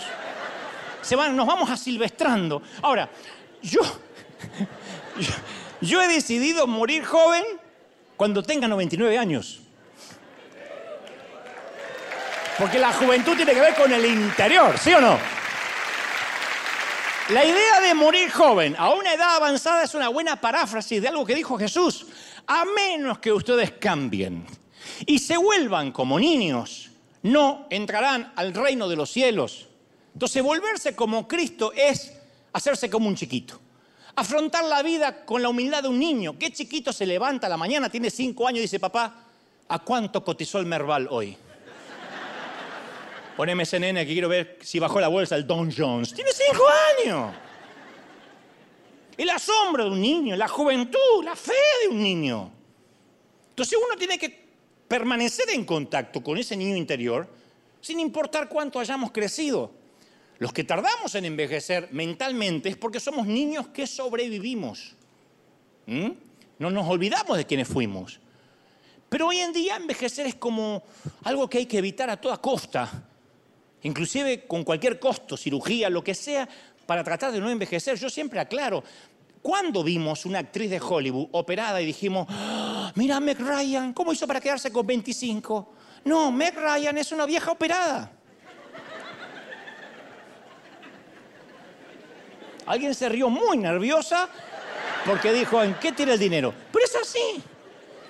[1.03, 2.63] Se van, nos vamos asilvestrando.
[2.81, 3.11] Ahora,
[3.61, 3.81] yo,
[5.81, 7.43] yo, he decidido morir joven
[8.17, 9.61] cuando tenga 99 años.
[12.59, 15.19] Porque la juventud tiene que ver con el interior, ¿sí o no?
[17.31, 21.25] La idea de morir joven a una edad avanzada es una buena paráfrasis de algo
[21.25, 22.05] que dijo Jesús.
[22.47, 24.45] A menos que ustedes cambien
[25.07, 26.91] y se vuelvan como niños,
[27.23, 29.69] no entrarán al reino de los cielos.
[30.13, 32.13] Entonces volverse como Cristo es
[32.53, 33.59] hacerse como un chiquito.
[34.17, 36.39] Afrontar la vida con la humildad de un niño.
[36.39, 39.25] ¿Qué chiquito se levanta a la mañana, tiene cinco años y dice, papá,
[39.67, 41.39] ¿a cuánto cotizó el Merval hoy?
[43.37, 46.15] Poneme ese nene que quiero ver si bajó la bolsa el Don Jones.
[46.15, 46.65] Tiene cinco
[47.03, 47.35] años.
[49.17, 52.53] El asombro de un niño, la juventud, la fe de un niño.
[53.51, 54.45] Entonces uno tiene que
[54.87, 57.29] permanecer en contacto con ese niño interior
[57.81, 59.73] sin importar cuánto hayamos crecido.
[60.39, 64.95] Los que tardamos en envejecer mentalmente es porque somos niños que sobrevivimos.
[65.87, 66.11] ¿Mm?
[66.59, 68.21] No nos olvidamos de quienes fuimos.
[69.09, 70.83] Pero hoy en día envejecer es como
[71.25, 73.11] algo que hay que evitar a toda costa
[73.85, 76.49] inclusive con cualquier costo, cirugía, lo que sea,
[76.87, 77.97] para tratar de no envejecer.
[77.97, 78.83] Yo siempre aclaro,
[79.41, 84.27] ¿cuándo vimos una actriz de Hollywood operada y dijimos, ah, mira Meg Ryan, ¿cómo hizo
[84.27, 85.73] para quedarse con 25?
[86.05, 88.11] No, Meg Ryan es una vieja operada.
[92.67, 94.29] Alguien se rió muy nerviosa
[95.05, 96.55] porque dijo, ¿en qué tira el dinero?
[96.73, 97.43] Pero es así.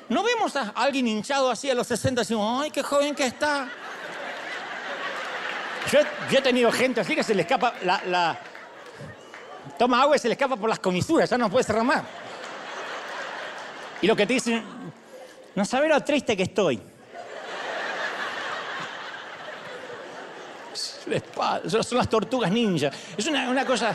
[0.08, 3.26] No vemos a alguien hinchado así a los 60 y decimos, ¡ay, qué joven que
[3.26, 3.68] está!
[5.90, 6.00] Yo,
[6.38, 8.38] he tenido gente así que se le escapa la,
[9.78, 12.02] Toma agua y se le escapa por las comisuras, ya no puede cerrar más.
[14.00, 14.62] Y lo que te dicen,
[15.54, 16.80] no sabes lo triste que estoy.
[21.68, 22.90] Son las tortugas ninja.
[23.16, 23.94] Es una, una cosa.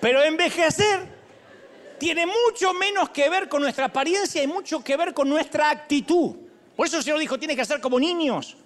[0.00, 1.16] Pero envejecer
[1.98, 6.36] tiene mucho menos que ver con nuestra apariencia y mucho que ver con nuestra actitud.
[6.76, 8.56] Por eso el Señor dijo, tiene que ser como niños.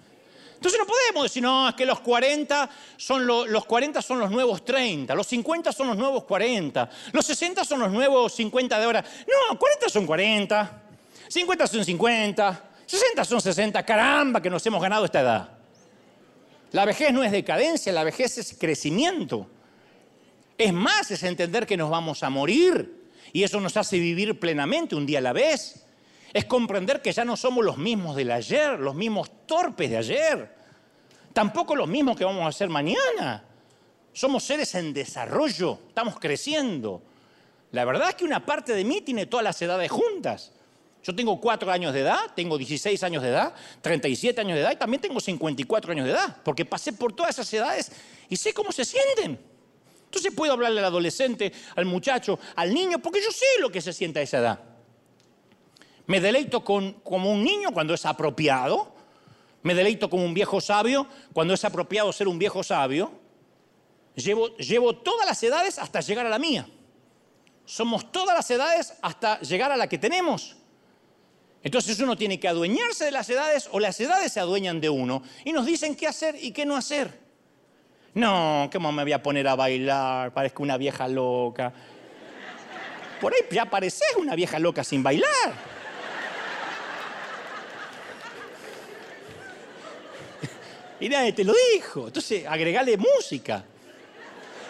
[0.61, 4.63] Entonces no podemos decir, no, es que los 40 son, los 40 son los nuevos
[4.63, 9.03] 30, los 50 son los nuevos 40, los 60 son los nuevos 50 de ahora.
[9.49, 10.83] No, 40 son 40,
[11.29, 13.83] 50 son 50, 60 son 60.
[13.83, 15.49] Caramba, que nos hemos ganado esta edad.
[16.73, 19.49] La vejez no es decadencia, la vejez es crecimiento.
[20.59, 24.93] Es más, es entender que nos vamos a morir y eso nos hace vivir plenamente
[24.93, 25.87] un día a la vez
[26.33, 30.55] es comprender que ya no somos los mismos del ayer, los mismos torpes de ayer,
[31.33, 33.43] tampoco los mismos que vamos a ser mañana.
[34.13, 37.01] Somos seres en desarrollo, estamos creciendo.
[37.71, 40.51] La verdad es que una parte de mí tiene todas las edades juntas.
[41.03, 44.71] Yo tengo cuatro años de edad, tengo 16 años de edad, 37 años de edad
[44.73, 47.91] y también tengo 54 años de edad, porque pasé por todas esas edades
[48.29, 49.39] y sé cómo se sienten.
[50.05, 53.93] Entonces puedo hablarle al adolescente, al muchacho, al niño, porque yo sé lo que se
[53.93, 54.70] siente a esa edad.
[56.11, 58.93] Me deleito con, como un niño cuando es apropiado,
[59.63, 63.13] Me deleito como un viejo sabio cuando es apropiado ser un viejo sabio.
[64.15, 66.67] Llevo, llevo todas las edades hasta llegar a la mía.
[67.63, 70.57] Somos todas las edades hasta llegar a la que tenemos.
[71.63, 75.23] Entonces uno tiene que adueñarse de las edades o las edades se adueñan de uno
[75.45, 77.21] y nos dicen qué hacer y qué no hacer.
[78.15, 80.33] No, ¿cómo me voy a poner a bailar?
[80.33, 81.71] Parezco una vieja loca.
[83.21, 85.71] Por ahí ya pareces una vieja loca sin bailar.
[91.01, 92.07] Y nadie te lo dijo.
[92.07, 93.65] Entonces, agregale música.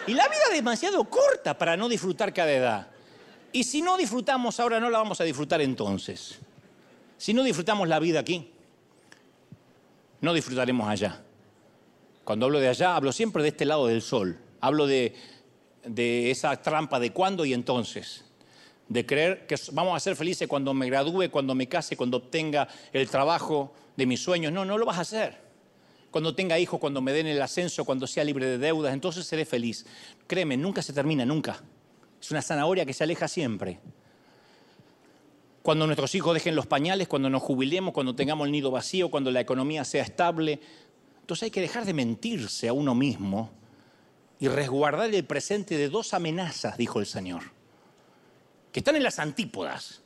[0.06, 2.88] Y la vida es demasiado corta para no disfrutar cada edad.
[3.52, 6.38] Y si no disfrutamos ahora, no la vamos a disfrutar entonces.
[7.18, 8.50] Si no disfrutamos la vida aquí,
[10.22, 11.22] no disfrutaremos allá.
[12.24, 14.38] Cuando hablo de allá, hablo siempre de este lado del sol.
[14.60, 15.14] Hablo de,
[16.30, 18.24] esa trampa de cuándo y entonces.
[18.88, 22.66] De creer que vamos a ser felices cuando me gradúe, cuando me case, cuando obtenga
[22.92, 24.50] el trabajo de mis sueños.
[24.50, 25.51] No, no lo vas a hacer.
[26.12, 29.44] Cuando tenga hijos, cuando me den el ascenso, cuando sea libre de deudas, entonces seré
[29.44, 29.84] feliz.
[30.28, 31.60] Créeme, nunca se termina, nunca.
[32.20, 33.80] Es una zanahoria que se aleja siempre
[35.62, 39.30] cuando nuestros hijos dejen los pañales, cuando nos jubilemos, cuando tengamos el nido vacío, cuando
[39.30, 40.60] la economía sea estable.
[41.20, 43.50] Entonces hay que dejar de mentirse a uno mismo
[44.40, 47.42] y resguardar el presente de dos amenazas, dijo el Señor,
[48.72, 50.02] que están en las antípodas,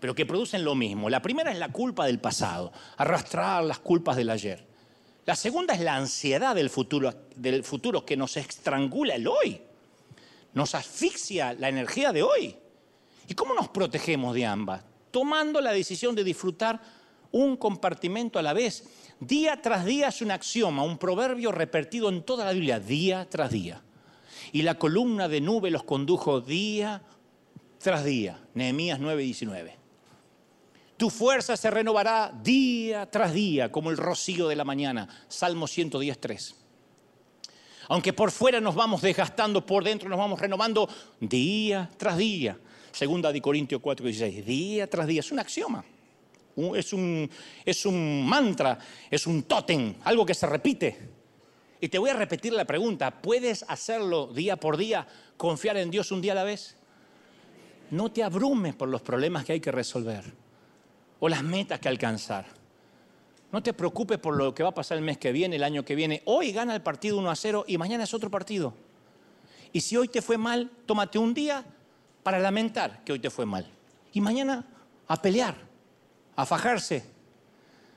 [0.00, 1.08] pero que producen lo mismo.
[1.08, 4.66] La primera es la culpa del pasado, arrastrar las culpas del ayer.
[5.26, 9.60] La segunda es la ansiedad del futuro, del futuro que nos estrangula el hoy,
[10.52, 12.56] nos asfixia la energía de hoy.
[13.26, 14.84] ¿Y cómo nos protegemos de ambas?
[15.10, 16.80] Tomando la decisión de disfrutar
[17.32, 18.84] un compartimento a la vez.
[19.18, 23.50] Día tras día es un axioma, un proverbio repetido en toda la Biblia, día tras
[23.50, 23.82] día.
[24.52, 27.02] Y la columna de nube los condujo día
[27.78, 28.40] tras día.
[28.54, 29.83] Nehemías 9:19.
[30.96, 35.08] Tu fuerza se renovará día tras día, como el rocío de la mañana.
[35.28, 36.54] Salmo 110.3.
[37.88, 40.88] Aunque por fuera nos vamos desgastando, por dentro nos vamos renovando
[41.20, 42.56] día tras día.
[42.92, 44.46] Segunda de Corintios 4, 16.
[44.46, 45.20] Día tras día.
[45.20, 45.84] Es un axioma.
[46.76, 47.28] Es un,
[47.64, 48.78] es un mantra,
[49.10, 51.10] es un tótem, algo que se repite.
[51.80, 53.10] Y te voy a repetir la pregunta.
[53.20, 56.76] ¿Puedes hacerlo día por día, confiar en Dios un día a la vez?
[57.90, 60.43] No te abrumes por los problemas que hay que resolver
[61.24, 62.44] o las metas que alcanzar.
[63.50, 65.82] No te preocupes por lo que va a pasar el mes que viene, el año
[65.82, 66.20] que viene.
[66.26, 68.74] Hoy gana el partido 1 a 0 y mañana es otro partido.
[69.72, 71.64] Y si hoy te fue mal, tómate un día
[72.22, 73.66] para lamentar que hoy te fue mal.
[74.12, 74.66] Y mañana
[75.08, 75.56] a pelear,
[76.36, 77.06] a fajarse,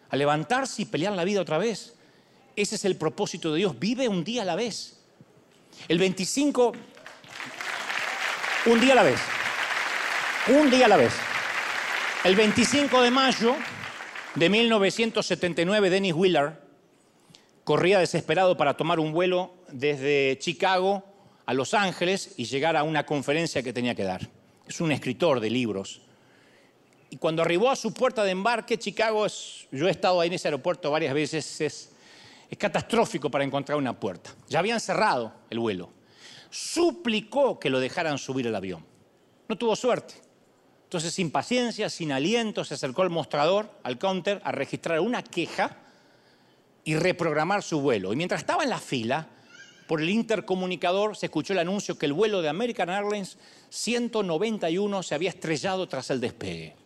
[0.09, 1.95] a levantarse y pelear la vida otra vez.
[2.55, 3.77] Ese es el propósito de Dios.
[3.77, 5.01] Vive un día a la vez.
[5.89, 6.71] El 25,
[8.67, 9.19] un día a la vez.
[10.47, 11.13] Un día a la vez.
[12.23, 13.55] El 25 de mayo
[14.35, 16.55] de 1979, Dennis Willard
[17.63, 21.05] corría desesperado para tomar un vuelo desde Chicago
[21.45, 24.27] a Los Ángeles y llegar a una conferencia que tenía que dar.
[24.67, 26.01] Es un escritor de libros.
[27.11, 30.33] Y cuando arribó a su puerta de embarque, Chicago, es, yo he estado ahí en
[30.33, 31.91] ese aeropuerto varias veces, es,
[32.49, 34.35] es catastrófico para encontrar una puerta.
[34.49, 35.91] Ya habían cerrado el vuelo.
[36.49, 38.83] Suplicó que lo dejaran subir el avión.
[39.47, 40.26] No tuvo suerte.
[40.87, 45.75] Entonces, sin paciencia, sin aliento, se acercó al mostrador, al counter, a registrar una queja
[46.85, 48.13] y reprogramar su vuelo.
[48.13, 49.27] Y mientras estaba en la fila,
[49.85, 53.37] por el intercomunicador se escuchó el anuncio que el vuelo de American Airlines
[53.69, 56.77] 191 se había estrellado tras el despegue.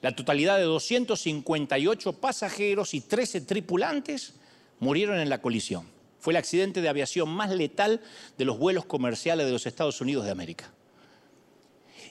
[0.00, 4.32] La totalidad de 258 pasajeros y 13 tripulantes
[4.80, 5.86] murieron en la colisión.
[6.18, 8.00] Fue el accidente de aviación más letal
[8.38, 10.72] de los vuelos comerciales de los Estados Unidos de América.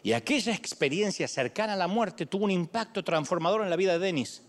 [0.07, 3.99] Y aquella experiencia cercana a la muerte tuvo un impacto transformador en la vida de
[3.99, 4.41] Dennis.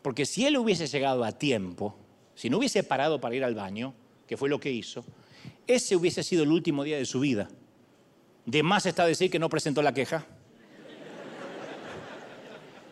[0.00, 1.96] Porque si él hubiese llegado a tiempo,
[2.36, 3.94] si no hubiese parado para ir al baño,
[4.28, 5.04] que fue lo que hizo,
[5.66, 7.48] ese hubiese sido el último día de su vida.
[8.44, 10.24] De más está decir que no presentó la queja.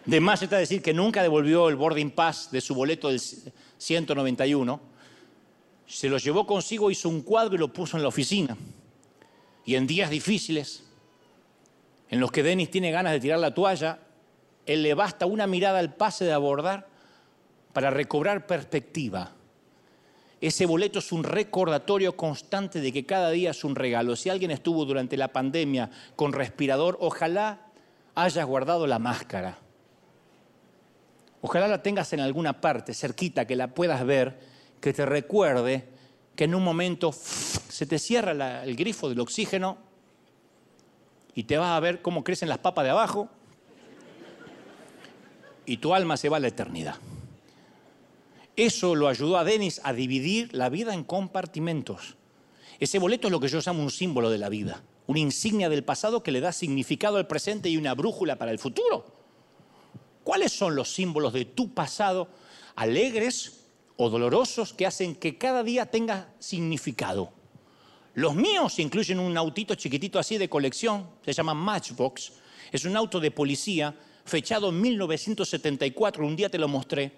[0.05, 4.80] De más está decir que nunca devolvió el boarding pass de su boleto del 191.
[5.86, 8.57] Se lo llevó consigo, hizo un cuadro y lo puso en la oficina.
[9.64, 10.84] Y en días difíciles,
[12.15, 13.99] en los que Denis tiene ganas de tirar la toalla,
[14.67, 16.89] él le basta una mirada al pase de abordar
[17.73, 19.33] para recobrar perspectiva
[20.47, 24.15] ese boleto es un recordatorio constante de que cada día es un regalo.
[24.15, 27.61] Si alguien estuvo durante la pandemia con respirador, ojalá
[28.15, 29.57] hayas guardado la máscara.
[31.41, 34.39] Ojalá la tengas en alguna parte, cerquita, que la puedas ver,
[34.83, 35.89] que te recuerde
[36.37, 39.79] que en un momento se te cierra el grifo del oxígeno
[41.35, 43.28] y te vas a ver cómo crecen las papas de abajo
[45.66, 46.97] y tu alma se va a la eternidad.
[48.57, 52.16] Eso lo ayudó a Denis a dividir la vida en compartimentos.
[52.78, 55.85] Ese boleto es lo que yo llamo un símbolo de la vida, una insignia del
[55.85, 59.07] pasado que le da significado al presente y una brújula para el futuro.
[60.22, 62.28] ¿Cuáles son los símbolos de tu pasado,
[62.76, 63.64] alegres
[63.97, 67.32] o dolorosos, que hacen que cada día tenga significado?
[68.15, 72.33] Los míos incluyen un autito chiquitito así de colección, se llama Matchbox,
[72.71, 73.95] es un auto de policía
[74.25, 77.12] fechado en 1974, un día te lo mostré,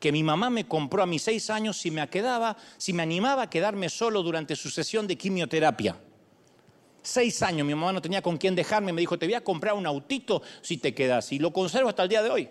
[0.00, 3.42] que mi mamá me compró a mis seis años si me quedaba, si me animaba
[3.42, 5.96] a quedarme solo durante su sesión de quimioterapia.
[7.00, 9.74] Seis años, mi mamá no tenía con quién dejarme, me dijo, te voy a comprar
[9.74, 11.32] un autito si te quedas.
[11.32, 12.48] Y lo conservo hasta el día de hoy.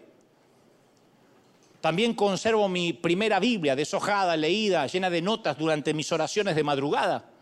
[1.82, 7.33] También conservo mi primera Biblia, deshojada, leída, llena de notas durante mis oraciones de madrugada.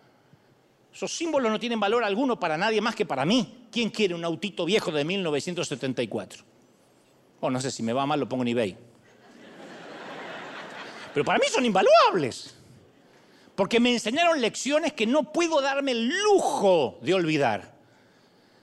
[0.93, 3.67] Esos símbolos no tienen valor alguno para nadie más que para mí.
[3.71, 6.43] ¿Quién quiere un autito viejo de 1974?
[7.39, 8.77] O no sé si me va mal, lo pongo en eBay.
[11.13, 12.55] Pero para mí son invaluables.
[13.55, 17.71] Porque me enseñaron lecciones que no puedo darme el lujo de olvidar.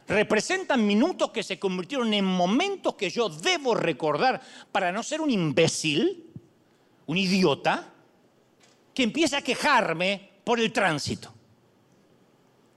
[0.06, 4.40] Representan minutos que se convirtieron en momentos que yo debo recordar
[4.72, 6.30] para no ser un imbécil,
[7.06, 7.92] un idiota,
[8.94, 11.34] que empieza a quejarme por el tránsito.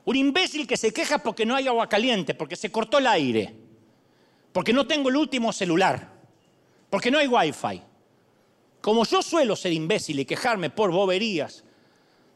[0.06, 3.54] Un imbécil que se queja porque no hay agua caliente, porque se cortó el aire,
[4.52, 6.12] porque no tengo el último celular,
[6.89, 7.82] porque no hay wifi.
[8.82, 11.64] Como yo suelo ser imbécil y quejarme por boberías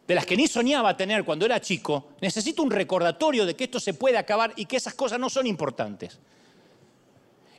[0.08, 3.80] de las que ni soñaba tener cuando era chico, necesito un recordatorio de que esto
[3.80, 6.20] se puede acabar y que esas cosas no son importantes.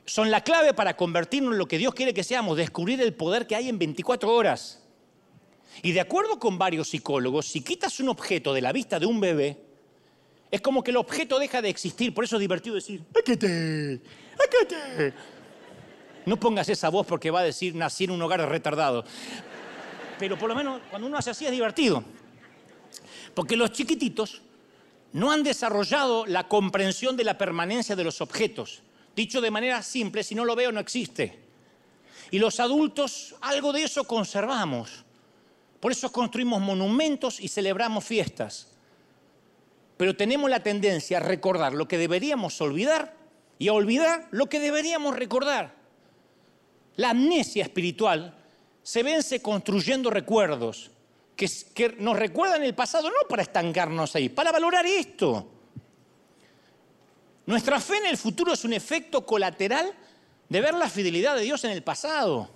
[0.04, 3.48] Son la clave para convertirnos en lo que Dios quiere que seamos, descubrir el poder
[3.48, 4.84] que hay en 24 horas.
[5.82, 9.18] Y de acuerdo con varios psicólogos, si quitas un objeto de la vista de un
[9.18, 9.65] bebé,
[10.50, 14.00] es como que el objeto deja de existir, por eso es divertido decir, ¡Aquete!
[14.34, 15.14] ¡Aquete!
[16.24, 19.04] No pongas esa voz porque va a decir nací en un hogar retardado.
[20.18, 22.02] Pero por lo menos cuando uno hace así es divertido.
[23.34, 24.42] Porque los chiquititos
[25.12, 28.82] no han desarrollado la comprensión de la permanencia de los objetos.
[29.14, 31.38] Dicho de manera simple, si no lo veo no existe.
[32.30, 35.04] Y los adultos algo de eso conservamos.
[35.80, 38.75] Por eso construimos monumentos y celebramos fiestas
[39.96, 43.14] pero tenemos la tendencia a recordar lo que deberíamos olvidar
[43.58, 45.74] y a olvidar lo que deberíamos recordar.
[46.96, 48.36] La amnesia espiritual
[48.82, 50.90] se vence construyendo recuerdos
[51.36, 55.46] que, nos recuerdan el pasado no para estancarnos ahí, para valorar esto.
[57.44, 59.92] Nuestra fe en el futuro es un efecto colateral
[60.48, 62.50] de ver la fidelidad de Dios en el pasado.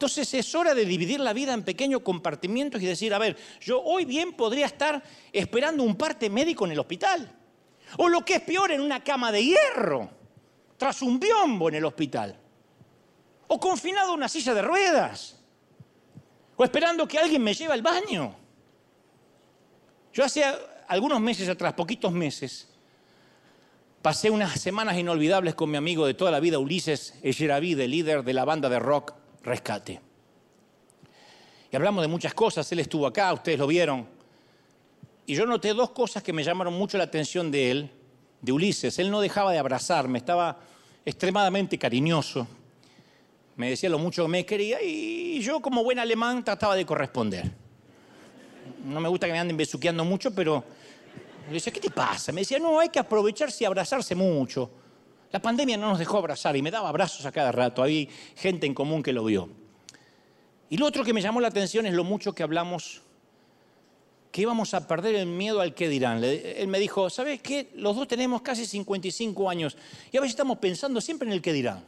[0.00, 3.82] Entonces es hora de dividir la vida en pequeños compartimientos y decir, a ver, yo
[3.82, 7.30] hoy bien podría estar esperando un parte médico en el hospital.
[7.98, 10.10] O lo que es peor, en una cama de hierro,
[10.78, 12.34] tras un biombo en el hospital.
[13.48, 15.38] O confinado a una silla de ruedas.
[16.56, 18.34] O esperando que alguien me lleve al baño.
[20.14, 20.42] Yo hace
[20.88, 22.70] algunos meses atrás, poquitos meses,
[24.00, 28.32] pasé unas semanas inolvidables con mi amigo de toda la vida, Ulises Echeravide, líder de
[28.32, 30.00] la banda de rock rescate.
[31.70, 34.06] Y hablamos de muchas cosas, él estuvo acá, ustedes lo vieron.
[35.26, 37.90] Y yo noté dos cosas que me llamaron mucho la atención de él,
[38.40, 38.98] de Ulises.
[38.98, 40.58] Él no dejaba de abrazarme, estaba
[41.04, 42.46] extremadamente cariñoso.
[43.56, 47.50] Me decía lo mucho que me quería y yo como buen alemán trataba de corresponder.
[48.84, 50.64] No me gusta que me anden besuqueando mucho, pero
[51.46, 52.32] le decía, ¿qué te pasa?
[52.32, 54.70] Me decía, no, hay que aprovecharse y abrazarse mucho.
[55.32, 57.82] La pandemia no nos dejó abrazar y me daba abrazos a cada rato.
[57.82, 59.48] Había gente en común que lo vio.
[60.68, 63.02] Y lo otro que me llamó la atención es lo mucho que hablamos
[64.30, 66.22] que íbamos a perder el miedo al que dirán.
[66.22, 67.70] Él me dijo, ¿sabes qué?
[67.74, 69.76] Los dos tenemos casi 55 años
[70.12, 71.84] y a veces estamos pensando siempre en el que dirán.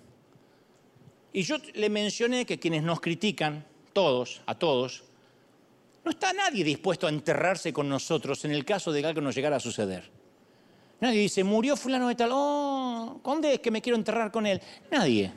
[1.33, 5.05] Y yo le mencioné que quienes nos critican, todos, a todos,
[6.05, 9.35] no está nadie dispuesto a enterrarse con nosotros en el caso de que algo nos
[9.35, 10.11] llegara a suceder.
[11.03, 14.63] Nadie dice, murió fulano de tal, oh, ¿dónde es que me quiero enterrar con él?
[14.89, 15.33] Nadie.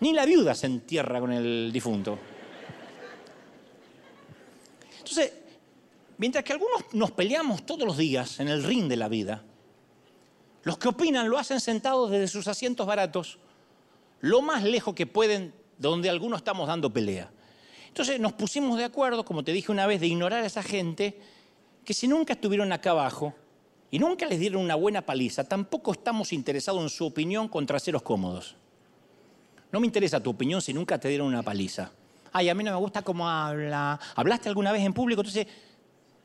[0.00, 2.18] Ni la viuda se entierra con el difunto.
[4.98, 5.32] Entonces,
[6.18, 9.44] mientras que algunos nos peleamos todos los días en el ring de la vida,
[10.64, 13.38] los que opinan lo hacen sentados desde sus asientos baratos,
[14.22, 17.30] lo más lejos que pueden, donde algunos estamos dando pelea.
[17.86, 21.20] Entonces nos pusimos de acuerdo, como te dije una vez, de ignorar a esa gente
[21.84, 23.34] que si nunca estuvieron acá abajo
[23.90, 28.02] y nunca les dieron una buena paliza, tampoco estamos interesados en su opinión con traseros
[28.02, 28.56] cómodos.
[29.70, 31.90] No me interesa tu opinión si nunca te dieron una paliza.
[32.32, 33.98] Ay, a mí no me gusta cómo habla.
[34.16, 35.20] ¿Hablaste alguna vez en público?
[35.20, 35.46] Entonces,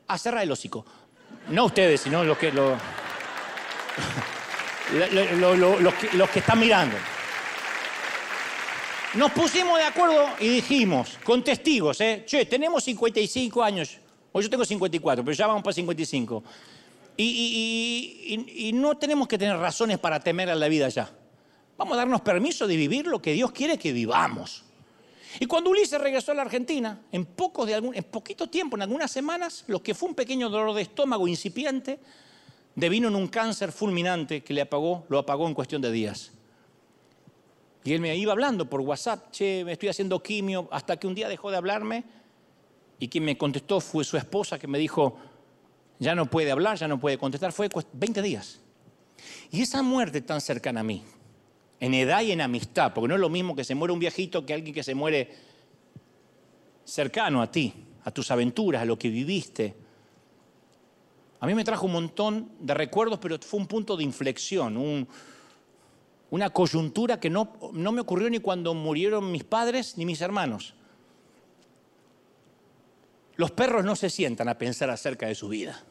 [0.08, 0.86] a cerrar el hocico.
[1.50, 2.52] No ustedes, sino los que,
[6.14, 6.96] los que están mirando.
[9.16, 12.24] nos pusimos de acuerdo y dijimos, con testigos, ¿eh?
[12.26, 13.98] che, tenemos 55 años,
[14.32, 16.44] o yo tengo 54, pero ya vamos para 55.
[17.18, 21.10] Y, y, no tenemos que tener razones para temer a la vida ya.
[21.78, 24.64] Vamos a darnos permiso de vivir lo que Dios quiere que vivamos.
[25.38, 28.84] Y cuando Ulises regresó a la Argentina, en, pocos de algún, en poquito tiempo, en
[28.84, 32.00] algunas semanas, lo que fue un pequeño dolor de estómago incipiente,
[32.74, 36.32] devino en un cáncer fulminante que le apagó, lo apagó en cuestión de días.
[37.84, 41.16] Y él me iba hablando por WhatsApp, che, me estoy haciendo quimio, hasta que un
[41.16, 42.04] día dejó de hablarme
[43.00, 45.18] y quien me contestó fue su esposa que me dijo,
[46.00, 48.60] ya no puede hablar, ya no puede contestar, fue 20 días.
[49.52, 51.04] Y esa muerte tan cercana a mí,
[51.80, 54.46] en edad y en amistad, porque no es lo mismo que se muere un viejito
[54.46, 55.34] que alguien que se muere
[56.84, 57.74] cercano a ti,
[58.04, 59.76] a tus aventuras, a lo que viviste.
[61.40, 65.08] A mí me trajo un montón de recuerdos, pero fue un punto de inflexión,
[66.30, 70.74] una coyuntura que no, no me ocurrió ni cuando murieron mis padres ni mis hermanos.
[73.40, 75.82] Los perros no se sientan a pensar acerca de su vida.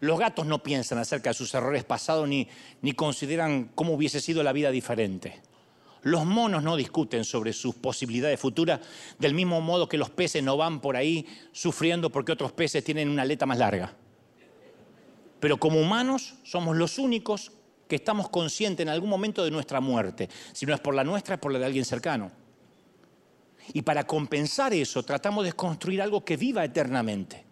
[0.00, 2.48] Los gatos no piensan acerca de sus errores pasados ni,
[2.80, 5.40] ni consideran cómo hubiese sido la vida diferente.
[6.02, 8.80] Los monos no discuten sobre sus posibilidades futuras
[9.20, 13.08] del mismo modo que los peces no van por ahí sufriendo porque otros peces tienen
[13.08, 13.94] una aleta más larga.
[15.38, 17.52] Pero como humanos somos los únicos
[17.86, 20.28] que estamos conscientes en algún momento de nuestra muerte.
[20.52, 22.32] Si no es por la nuestra, es por la de alguien cercano.
[23.72, 27.44] Y para compensar eso, tratamos de construir algo que viva eternamente.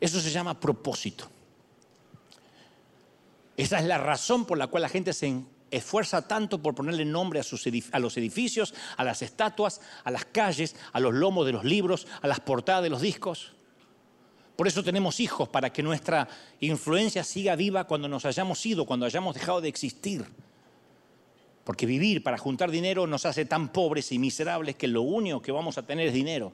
[0.00, 1.30] Eso se llama propósito.
[3.56, 7.40] Esa es la razón por la cual la gente se esfuerza tanto por ponerle nombre
[7.40, 12.06] a, los edificios, a las estatuas, a las calles, a los lomos de los libros,
[12.22, 13.52] a las portadas de los discos.
[14.56, 16.28] Por eso tenemos hijos, para que nuestra
[16.60, 20.24] influencia siga viva cuando nos hayamos ido, cuando hayamos dejado de existir.
[21.64, 25.50] Porque vivir para juntar dinero nos hace tan pobres y miserables que lo único que
[25.50, 26.52] vamos a tener es dinero.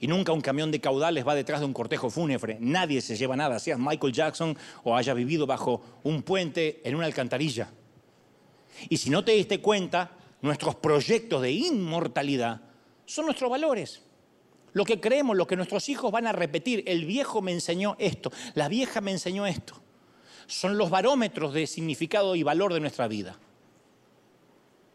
[0.00, 2.58] Y nunca un camión de caudales va detrás de un cortejo fúnebre.
[2.60, 7.06] Nadie se lleva nada, seas Michael Jackson o haya vivido bajo un puente en una
[7.06, 7.70] alcantarilla.
[8.88, 10.10] Y si no te diste cuenta,
[10.42, 12.60] nuestros proyectos de inmortalidad
[13.06, 14.02] son nuestros valores.
[14.72, 16.82] Lo que creemos, lo que nuestros hijos van a repetir.
[16.86, 19.80] El viejo me enseñó esto, la vieja me enseñó esto.
[20.46, 23.38] Son los barómetros de significado y valor de nuestra vida.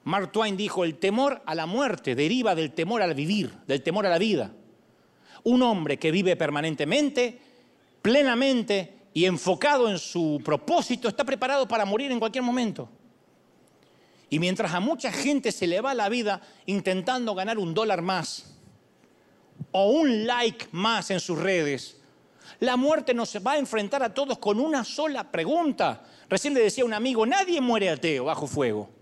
[0.10, 4.08] Mark Twain dijo, el temor a la muerte deriva del temor al vivir, del temor
[4.08, 4.52] a la vida.
[5.44, 7.40] Un hombre que vive permanentemente,
[8.02, 12.90] plenamente y enfocado en su propósito está preparado para morir en cualquier momento.
[14.32, 18.58] Y mientras a mucha gente se le va la vida intentando ganar un dólar más
[19.72, 22.02] o un like más en sus redes,
[22.60, 26.04] la muerte nos va a enfrentar a todos con una sola pregunta.
[26.28, 28.99] Recién le decía a un amigo, nadie muere ateo bajo fuego.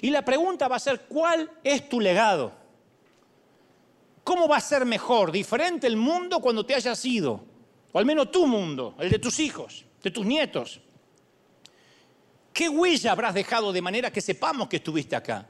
[0.00, 2.52] Y la pregunta va a ser, ¿cuál es tu legado?
[4.22, 7.44] ¿Cómo va a ser mejor, diferente el mundo cuando te hayas ido?
[7.92, 10.80] O al menos tu mundo, el de tus hijos, de tus nietos.
[12.52, 15.46] ¿Qué huella habrás dejado de manera que sepamos que estuviste acá?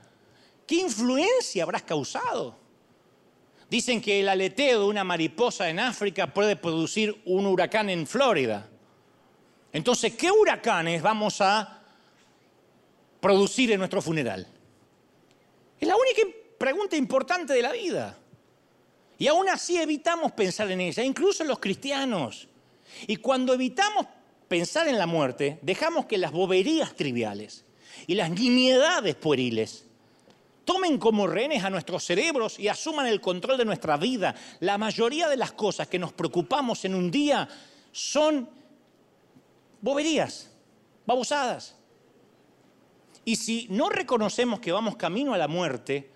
[0.67, 2.57] ¿Qué influencia habrás causado?
[3.69, 8.69] Dicen que el aleteo de una mariposa en África puede producir un huracán en Florida.
[9.73, 11.80] Entonces, ¿qué huracanes vamos a
[13.21, 14.47] producir en nuestro funeral?
[15.79, 16.23] Es la única
[16.59, 18.17] pregunta importante de la vida.
[19.19, 22.49] Y aún así evitamos pensar en ella, incluso los cristianos.
[23.07, 24.07] Y cuando evitamos
[24.49, 27.65] pensar en la muerte, dejamos que las boberías triviales
[28.07, 29.85] y las nimiedades pueriles
[30.65, 34.35] tomen como rehenes a nuestros cerebros y asuman el control de nuestra vida.
[34.61, 37.49] La mayoría de las cosas que nos preocupamos en un día
[37.93, 38.49] son
[39.81, 40.51] boberías,
[41.07, 41.75] babosadas.
[43.25, 46.11] Y si no reconocemos que vamos camino a la muerte,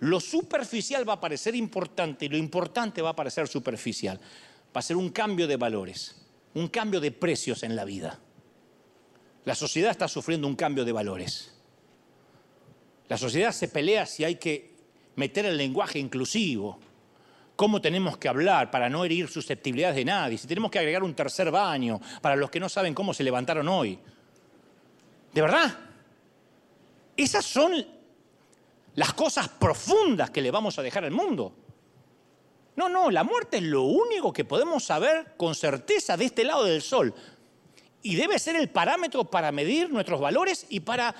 [0.00, 4.18] lo superficial va a parecer importante y lo importante va a parecer superficial.
[4.18, 8.18] Va a ser un cambio de valores, un cambio de precios en la vida.
[9.44, 11.54] La sociedad está sufriendo un cambio de valores.
[13.08, 14.74] La sociedad se pelea si hay que
[15.16, 16.78] meter el lenguaje inclusivo,
[17.54, 21.14] cómo tenemos que hablar para no herir susceptibilidades de nadie, si tenemos que agregar un
[21.14, 23.98] tercer baño para los que no saben cómo se levantaron hoy.
[25.32, 25.78] ¿De verdad?
[27.16, 27.86] Esas son
[28.94, 31.54] las cosas profundas que le vamos a dejar al mundo.
[32.76, 36.64] No, no, la muerte es lo único que podemos saber con certeza de este lado
[36.64, 37.14] del sol.
[38.02, 41.14] Y debe ser el parámetro para medir nuestros valores y para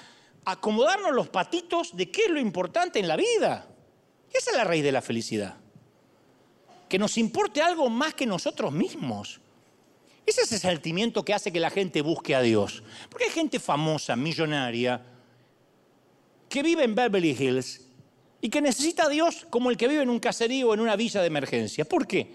[0.45, 3.69] acomodarnos los patitos de qué es lo importante en la vida.
[4.33, 5.57] Esa es la raíz de la felicidad.
[6.89, 9.41] Que nos importe algo más que nosotros mismos.
[10.27, 12.83] Ese es el sentimiento que hace que la gente busque a Dios.
[13.09, 15.14] Porque hay gente famosa, millonaria,
[16.55, 17.81] que vive en Beverly Hills
[18.41, 20.95] y que necesita a Dios como el que vive en un caserío o en una
[20.95, 21.85] villa de emergencia.
[21.85, 22.33] ¿Por qué?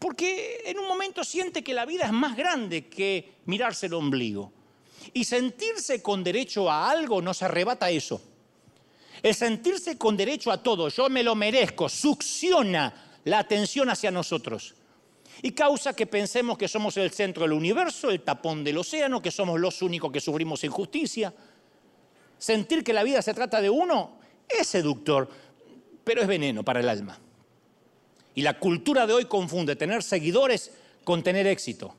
[0.00, 4.52] Porque en un momento siente que la vida es más grande que mirarse el ombligo.
[5.12, 8.20] Y sentirse con derecho a algo nos arrebata eso.
[9.22, 14.74] El sentirse con derecho a todo, yo me lo merezco, succiona la atención hacia nosotros.
[15.42, 19.30] Y causa que pensemos que somos el centro del universo, el tapón del océano, que
[19.30, 21.32] somos los únicos que sufrimos injusticia.
[22.38, 24.18] Sentir que la vida se trata de uno
[24.48, 25.28] es seductor,
[26.04, 27.18] pero es veneno para el alma.
[28.34, 30.70] Y la cultura de hoy confunde tener seguidores
[31.04, 31.94] con tener éxito.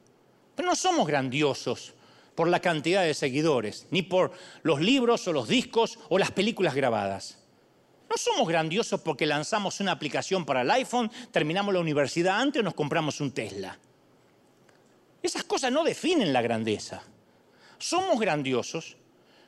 [0.55, 1.93] Pero no somos grandiosos
[2.35, 4.31] por la cantidad de seguidores, ni por
[4.61, 7.39] los libros o los discos o las películas grabadas.
[8.09, 12.63] No somos grandiosos porque lanzamos una aplicación para el iPhone, terminamos la universidad antes o
[12.63, 13.77] nos compramos un Tesla.
[15.21, 17.01] Esas cosas no definen la grandeza.
[17.79, 18.97] Somos grandiosos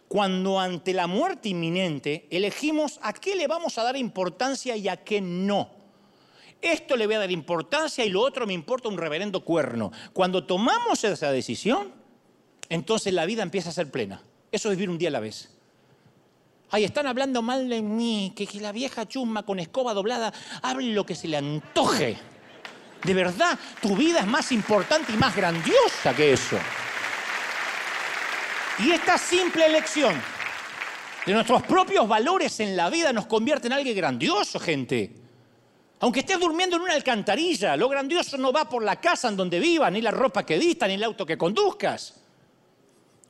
[0.10, 4.97] cuando ante la muerte inminente elegimos a qué le vamos a dar importancia y a
[4.97, 5.70] qué no.
[6.62, 9.91] Esto le voy a dar importancia y lo otro me importa un reverendo cuerno.
[10.12, 11.93] Cuando tomamos esa decisión,
[12.70, 14.22] entonces la vida empieza a ser plena.
[14.51, 15.51] Eso es vivir un día a la vez.
[16.72, 20.34] Ay, están hablando mal de mí, que, la vieja chusma con escoba doblada
[20.64, 22.18] hable lo que se le antoje.
[23.03, 26.57] De verdad, tu vida es más importante y más grandiosa que eso.
[28.84, 30.16] Y esta simple elección
[31.26, 35.14] de nuestros propios valores en la vida nos convierte en alguien grandioso, gente.
[36.00, 39.60] Aunque estés durmiendo en una alcantarilla, lo grandioso no va por la casa en donde
[39.60, 42.22] vivas, ni la ropa que vistas, ni el auto que conduzcas.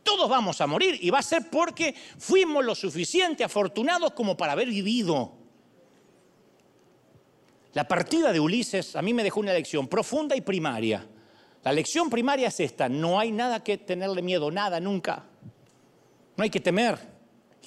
[0.03, 4.51] Todos vamos a morir y va a ser porque fuimos lo suficiente afortunados como para
[4.51, 5.33] haber vivido.
[7.73, 11.07] La partida de Ulises a mí me dejó una lección profunda y primaria.
[11.63, 15.28] La lección primaria es esta, no hay nada que tenerle miedo, nada, nunca.
[16.39, 16.97] No hay que temer.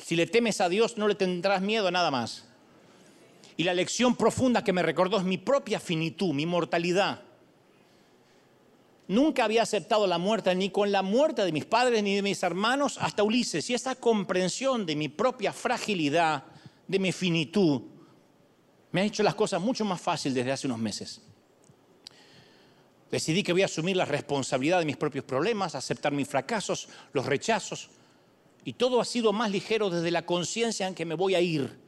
[0.02, 2.46] Si le temes a Dios, no le tendrás miedo a nada más.
[3.58, 7.20] Y la lección profunda que me recordó es mi propia finitud, mi mortalidad.
[9.08, 12.42] Nunca había aceptado la muerte, ni con la muerte de mis padres ni de mis
[12.42, 13.68] hermanos, hasta Ulises.
[13.68, 16.44] Y esa comprensión de mi propia fragilidad,
[16.88, 17.82] de mi finitud,
[18.90, 21.20] me ha hecho las cosas mucho más fáciles desde hace unos meses.
[23.10, 27.26] Decidí que voy a asumir la responsabilidad de mis propios problemas, aceptar mis fracasos, los
[27.26, 27.90] rechazos,
[28.64, 31.78] y todo ha sido más ligero desde la conciencia en que me voy a ir.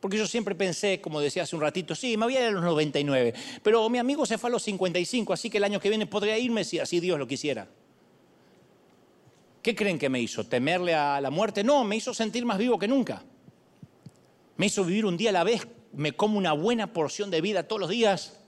[0.00, 2.50] Porque yo siempre pensé, como decía hace un ratito, sí, me voy a ir a
[2.50, 5.88] los 99, pero mi amigo se fue a los 55, así que el año que
[5.88, 7.68] viene podría irme si así Dios lo quisiera.
[9.62, 10.44] ¿Qué creen que me hizo?
[10.44, 11.64] ¿Temerle a la muerte?
[11.64, 13.24] No, me hizo sentir más vivo que nunca.
[14.56, 17.66] Me hizo vivir un día a la vez, me como una buena porción de vida
[17.66, 18.38] todos los días.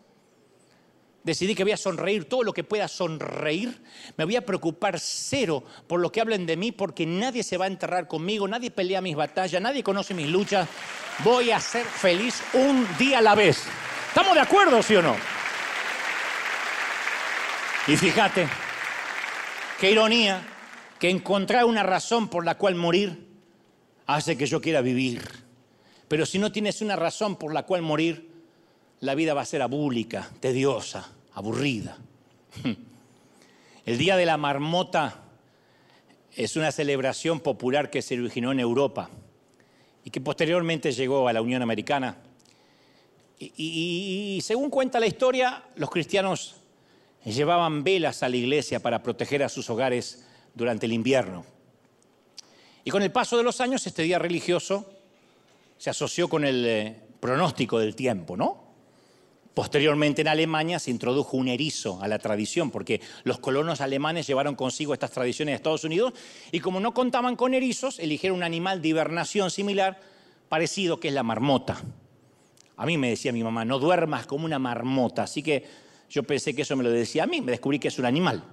[1.29, 3.83] Decidí que voy a sonreír todo lo que pueda sonreír.
[4.17, 7.67] Me voy a preocupar cero por lo que hablen de mí porque nadie se va
[7.67, 10.67] a enterrar conmigo, nadie pelea mis batallas, nadie conoce mis luchas.
[11.23, 13.63] Voy a ser feliz un día a la vez.
[14.09, 15.17] ¿Estamos de acuerdo, sí o no?
[17.89, 18.49] Y fíjate,
[19.79, 20.41] qué ironía
[20.99, 23.29] que encontrar una razón por la cual morir
[24.07, 25.29] hace que yo quiera vivir.
[26.09, 28.33] Pero si no tienes una razón por la cual morir,
[29.01, 31.97] la vida va a ser abúlica, tediosa aburrida.
[33.87, 35.23] El Día de la Marmota
[36.35, 39.09] es una celebración popular que se originó en Europa
[40.05, 42.19] y que posteriormente llegó a la Unión Americana.
[43.39, 46.57] Y, según cuenta la historia, los cristianos
[47.25, 51.47] llevaban velas a la iglesia para proteger a sus hogares durante el invierno.
[52.83, 54.91] Y con el paso de los años, este día religioso
[55.77, 58.68] se asoció con el eh, pronóstico del tiempo, ¿no?
[59.59, 64.55] Posteriormente en Alemania se introdujo un erizo a la tradición, porque los colonos alemanes llevaron
[64.55, 66.13] consigo estas tradiciones de Estados Unidos
[66.53, 69.99] y como no contaban con erizos, eligieron un animal de hibernación similar,
[70.49, 71.77] parecido, que es la marmota.
[72.77, 75.67] A mí me decía mi mamá, no duermas como una marmota, así que
[76.09, 78.45] yo pensé que eso me lo decía a mí, me descubrí que es un animal.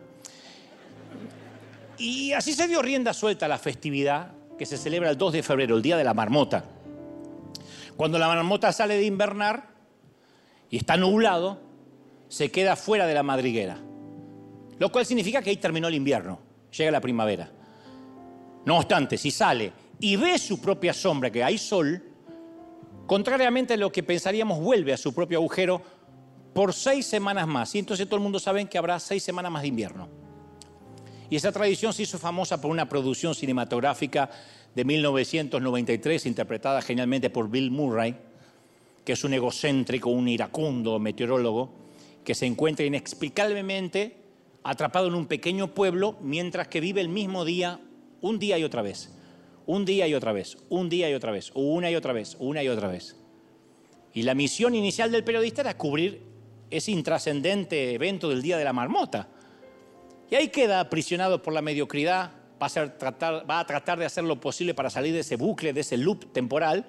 [1.99, 5.43] Y así se dio rienda suelta a la festividad que se celebra el 2 de
[5.43, 6.65] febrero, el Día de la Marmota.
[7.95, 9.74] Cuando la marmota sale de invernar,
[10.75, 11.57] y está nublado,
[12.27, 13.77] se queda fuera de la madriguera.
[14.77, 16.37] Lo cual significa que ahí terminó el invierno,
[16.77, 17.49] llega la primavera.
[18.65, 19.71] No obstante, si sale
[20.01, 22.03] y ve su propia sombra, que hay sol,
[23.07, 25.81] contrariamente a lo que pensaríamos, vuelve a su propio agujero
[26.53, 27.73] por seis semanas más.
[27.73, 30.09] Y entonces todo el mundo sabe que habrá seis semanas más de invierno.
[31.29, 34.29] Y esa tradición se hizo famosa por una producción cinematográfica
[34.75, 38.13] de 1993, interpretada genialmente por Bill Murray,
[39.05, 41.71] que es un egocéntrico, un iracundo meteorólogo,
[42.23, 44.17] que se encuentra inexplicablemente
[44.63, 47.79] atrapado en un pequeño pueblo mientras que vive el mismo día,
[48.21, 49.11] un día y otra vez.
[49.67, 52.61] un día y otra vez, un día y otra vez, una y otra vez, una
[52.63, 53.15] y otra vez.
[54.13, 56.21] Y la misión inicial del periodista era cubrir
[56.69, 59.27] ese intrascendente evento del Día de la Marmota.
[60.29, 62.31] Y ahí queda aprisionado por la mediocridad,
[62.61, 65.73] va a, tratar, va a tratar de hacer lo posible para salir de ese bucle,
[65.73, 66.85] de ese loop temporal,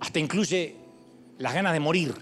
[0.00, 0.85] hasta incluye
[1.38, 2.14] las ganas de morir.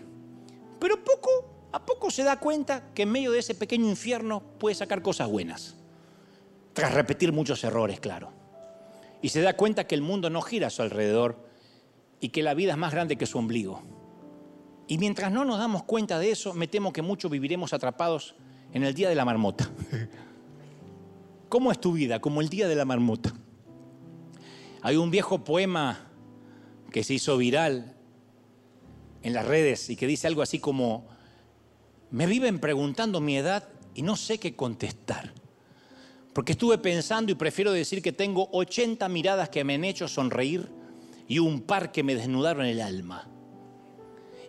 [0.78, 4.76] Pero poco a poco se da cuenta que en medio de ese pequeño infierno puede
[4.76, 5.74] sacar cosas buenas,
[6.72, 8.30] tras repetir muchos errores, claro.
[9.20, 11.48] Y se da cuenta que el mundo no gira a su alrededor
[12.20, 13.82] y que la vida es más grande que su ombligo.
[14.86, 18.36] Y mientras no nos damos cuenta de eso, me temo que muchos viviremos atrapados
[18.72, 19.68] en el día de la marmota.
[21.48, 22.20] ¿Cómo es tu vida?
[22.20, 23.32] Como el día de la marmota.
[24.82, 26.06] Hay un viejo poema
[26.92, 27.93] que se hizo viral
[29.24, 31.06] en las redes y que dice algo así como,
[32.10, 35.32] me viven preguntando mi edad y no sé qué contestar.
[36.34, 40.68] Porque estuve pensando y prefiero decir que tengo 80 miradas que me han hecho sonreír
[41.26, 43.26] y un par que me desnudaron el alma.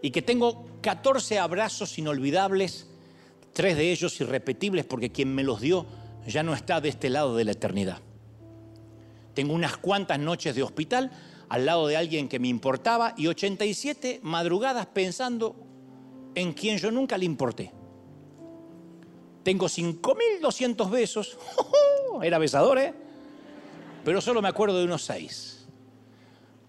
[0.02, 2.88] Y que tengo 14 abrazos inolvidables,
[3.54, 5.86] tres de ellos irrepetibles porque quien me los dio
[6.28, 8.00] ya no está de este lado de la eternidad.
[9.34, 11.12] Tengo unas cuantas noches de hospital
[11.50, 15.56] al lado de alguien que me importaba y 87 madrugadas pensando
[16.36, 17.72] en quien yo nunca le importé.
[19.44, 21.38] Tengo 5.200 besos,
[22.24, 22.94] era besador, ¿eh?
[24.04, 25.68] Pero solo me acuerdo de unos seis.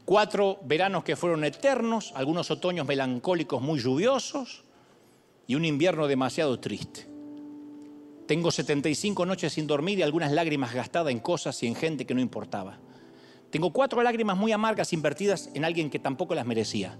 [0.04, 4.64] Cuatro veranos que fueron eternos, algunos otoños melancólicos muy lluviosos
[5.46, 7.06] y un invierno demasiado triste.
[8.26, 12.14] Tengo 75 noches sin dormir y algunas lágrimas gastadas en cosas y en gente que
[12.14, 12.78] no importaba.
[13.50, 16.98] Tengo cuatro lágrimas muy amargas invertidas en alguien que tampoco las merecía.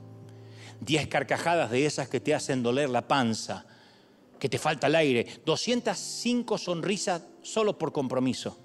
[0.80, 3.66] Diez carcajadas de esas que te hacen doler la panza,
[4.38, 5.26] que te falta el aire.
[5.44, 8.59] 205 sonrisas solo por compromiso.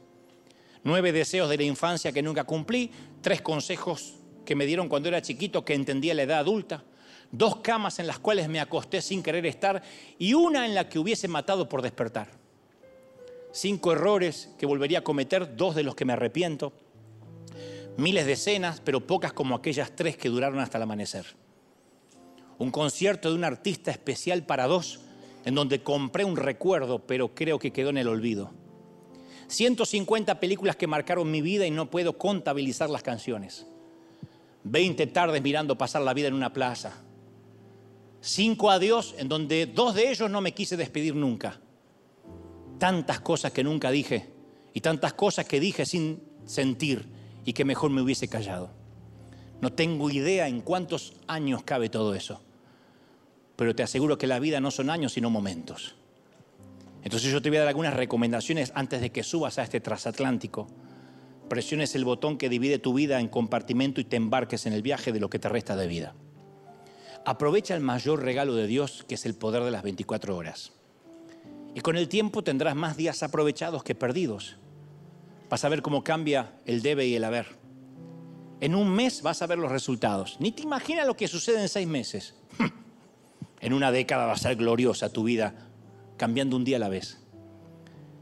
[0.83, 2.91] Nueve deseos de la infancia que nunca cumplí.
[3.21, 4.15] Tres consejos
[4.45, 6.83] que me dieron cuando era chiquito que entendía la edad adulta.
[7.31, 9.81] Dos camas en las cuales me acosté sin querer estar
[10.19, 12.29] y una en la que hubiese matado por despertar.
[13.53, 16.73] Cinco errores que volvería a cometer, dos de los que me arrepiento
[18.01, 21.25] miles de escenas, pero pocas como aquellas tres que duraron hasta el amanecer.
[22.57, 24.99] Un concierto de un artista especial para dos,
[25.45, 28.51] en donde compré un recuerdo, pero creo que quedó en el olvido.
[29.47, 33.65] 150 películas que marcaron mi vida y no puedo contabilizar las canciones.
[34.63, 36.93] 20 tardes mirando pasar la vida en una plaza.
[38.21, 41.59] Cinco adiós en donde dos de ellos no me quise despedir nunca.
[42.77, 44.29] Tantas cosas que nunca dije
[44.73, 48.71] y tantas cosas que dije sin sentir y que mejor me hubiese callado.
[49.61, 52.41] No tengo idea en cuántos años cabe todo eso,
[53.55, 55.95] pero te aseguro que la vida no son años sino momentos.
[57.03, 60.67] Entonces yo te voy a dar algunas recomendaciones antes de que subas a este transatlántico.
[61.49, 65.11] Presiones el botón que divide tu vida en compartimento y te embarques en el viaje
[65.11, 66.15] de lo que te resta de vida.
[67.25, 70.71] Aprovecha el mayor regalo de Dios, que es el poder de las 24 horas.
[71.75, 74.57] Y con el tiempo tendrás más días aprovechados que perdidos
[75.51, 77.45] vas a ver cómo cambia el debe y el haber.
[78.61, 80.37] En un mes vas a ver los resultados.
[80.39, 82.33] Ni te imaginas lo que sucede en seis meses.
[83.59, 85.53] En una década va a ser gloriosa tu vida,
[86.17, 87.19] cambiando un día a la vez.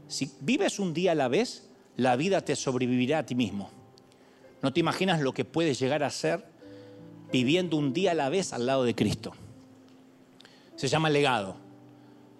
[0.06, 3.70] Si vives un día a la vez, la vida te sobrevivirá a ti mismo.
[4.60, 6.44] No te imaginas lo que puedes llegar a ser
[7.32, 9.32] viviendo un día a la vez al lado de Cristo.
[10.76, 11.56] Se llama legado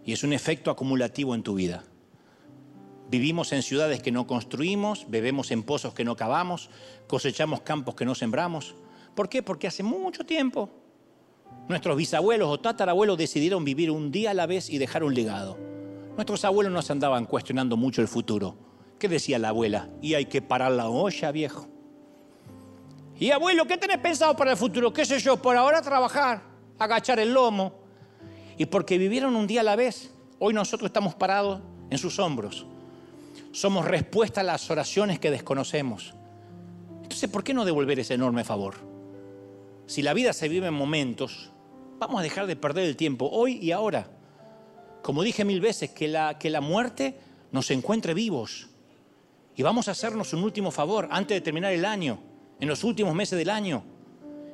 [0.05, 1.85] y es un efecto acumulativo en tu vida.
[3.11, 6.71] Vivimos en ciudades que no construimos, bebemos en pozos que no cavamos,
[7.09, 8.77] cosechamos campos que no sembramos.
[9.17, 9.43] ¿Por qué?
[9.43, 10.71] Porque hace mucho tiempo
[11.69, 15.59] nuestros bisabuelos o tatarabuelos decidieron vivir un día a la vez y dejar un legado.
[16.15, 18.55] Nuestros abuelos no se andaban cuestionando mucho el futuro.
[19.01, 19.89] ¿Qué decía la abuela?
[20.01, 21.67] Y hay que parar la olla, viejo.
[23.19, 24.93] Y abuelo, ¿qué tenés pensado para el futuro?
[24.93, 25.37] ¿Qué sé yo?
[25.37, 26.43] Por ahora trabajar,
[26.79, 27.73] agachar el lomo.
[28.57, 32.67] Y porque vivieron un día a la vez, hoy nosotros estamos parados en sus hombros
[33.53, 36.15] somos respuesta a las oraciones que desconocemos.
[37.03, 38.77] Entonces, ¿por qué no devolver ese enorme favor?
[39.87, 41.51] Si la vida se vive en momentos,
[41.99, 44.09] vamos a dejar de perder el tiempo hoy y ahora.
[45.03, 47.17] Como dije mil veces, que la, que la muerte
[47.51, 48.69] nos encuentre vivos.
[49.57, 52.21] Y vamos a hacernos un último favor antes de terminar el año,
[52.61, 53.83] en los últimos meses del año.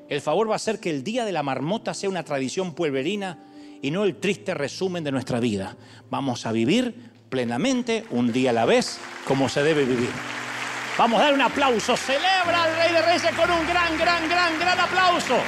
[0.09, 3.45] El favor va a ser que el día de la marmota sea una tradición pueblerina
[3.83, 5.77] y no el triste resumen de nuestra vida.
[6.09, 10.11] Vamos a vivir plenamente, un día a la vez, como se debe vivir.
[10.99, 11.97] Vamos a dar un aplauso.
[11.97, 15.39] Celebra al Rey de Reyes con un gran, gran, gran, gran aplauso.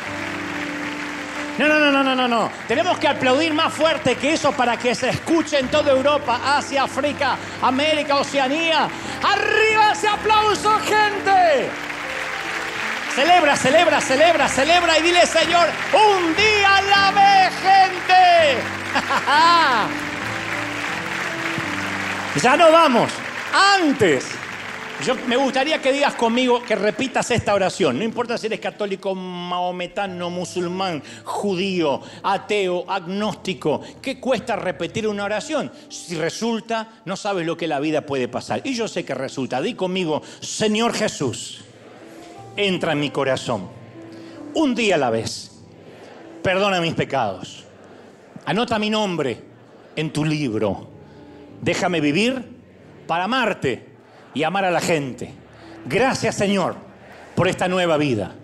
[1.59, 2.51] No, no, no, no, no, no, no.
[2.69, 6.85] Tenemos que aplaudir más fuerte que eso para que se escuche en toda Europa, Asia,
[6.85, 8.89] África, América, Oceanía.
[9.23, 11.71] ¡Arriba ese aplauso, gente!
[13.19, 18.63] celebra, celebra, celebra, celebra y dile, Señor, un día a la vez, gente.
[22.43, 23.11] ya no vamos.
[23.53, 24.27] Antes
[25.05, 27.99] yo me gustaría que digas conmigo, que repitas esta oración.
[27.99, 33.81] No importa si eres católico, maometano, musulmán, judío, ateo, agnóstico.
[34.03, 35.71] ¿Qué cuesta repetir una oración?
[35.89, 38.61] Si resulta, no sabes lo que la vida puede pasar.
[38.65, 39.63] Y yo sé que resulta.
[39.63, 41.61] Di conmigo, Señor Jesús,
[42.57, 43.69] entra en mi corazón.
[44.55, 45.53] Un día a la vez.
[46.43, 47.65] Perdona mis pecados.
[48.47, 49.41] Anota mi nombre
[49.95, 50.98] en tu libro.
[51.61, 52.45] Déjame vivir
[53.07, 53.87] para amarte
[54.35, 55.33] y amar a la gente.
[55.87, 56.77] Gracias Señor
[57.35, 58.35] por esta nueva vida.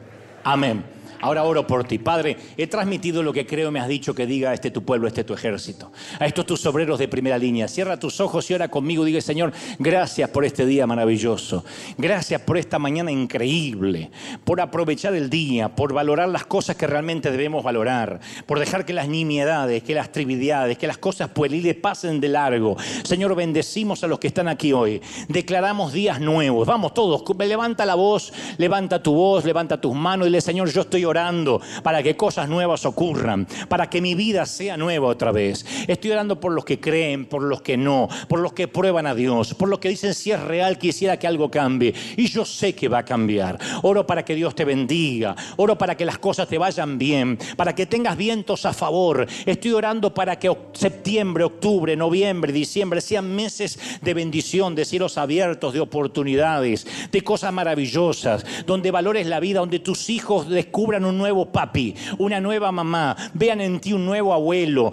[0.44, 0.93] Amén.
[1.20, 1.98] Ahora oro por ti.
[1.98, 5.24] Padre, he transmitido lo que creo me has dicho que diga este tu pueblo, este
[5.24, 5.92] tu ejército.
[6.18, 7.68] A estos tus obreros de primera línea.
[7.68, 9.04] Cierra tus ojos y ora conmigo.
[9.04, 11.64] Diga, Señor, gracias por este día maravilloso.
[11.96, 14.10] Gracias por esta mañana increíble.
[14.44, 15.68] Por aprovechar el día.
[15.68, 18.20] Por valorar las cosas que realmente debemos valorar.
[18.46, 22.76] Por dejar que las nimiedades, que las trivialidades, que las cosas pueriles pasen de largo.
[23.04, 25.00] Señor, bendecimos a los que están aquí hoy.
[25.28, 26.66] Declaramos días nuevos.
[26.66, 27.22] Vamos todos.
[27.44, 31.60] Levanta la voz, levanta tu voz, levanta tus manos y dile, Señor, yo estoy orando
[31.82, 35.64] para que cosas nuevas ocurran, para que mi vida sea nueva otra vez.
[35.86, 39.14] Estoy orando por los que creen, por los que no, por los que prueban a
[39.14, 41.94] Dios, por los que dicen si es real quisiera que algo cambie.
[42.16, 43.58] Y yo sé que va a cambiar.
[43.82, 45.34] Oro para que Dios te bendiga.
[45.56, 49.26] Oro para que las cosas te vayan bien, para que tengas vientos a favor.
[49.46, 55.72] Estoy orando para que septiembre, octubre, noviembre, diciembre sean meses de bendición, de cielos abiertos,
[55.72, 61.50] de oportunidades, de cosas maravillosas, donde valores la vida, donde tus hijos descubran un nuevo
[61.50, 64.92] papi, una nueva mamá, vean en ti un nuevo abuelo.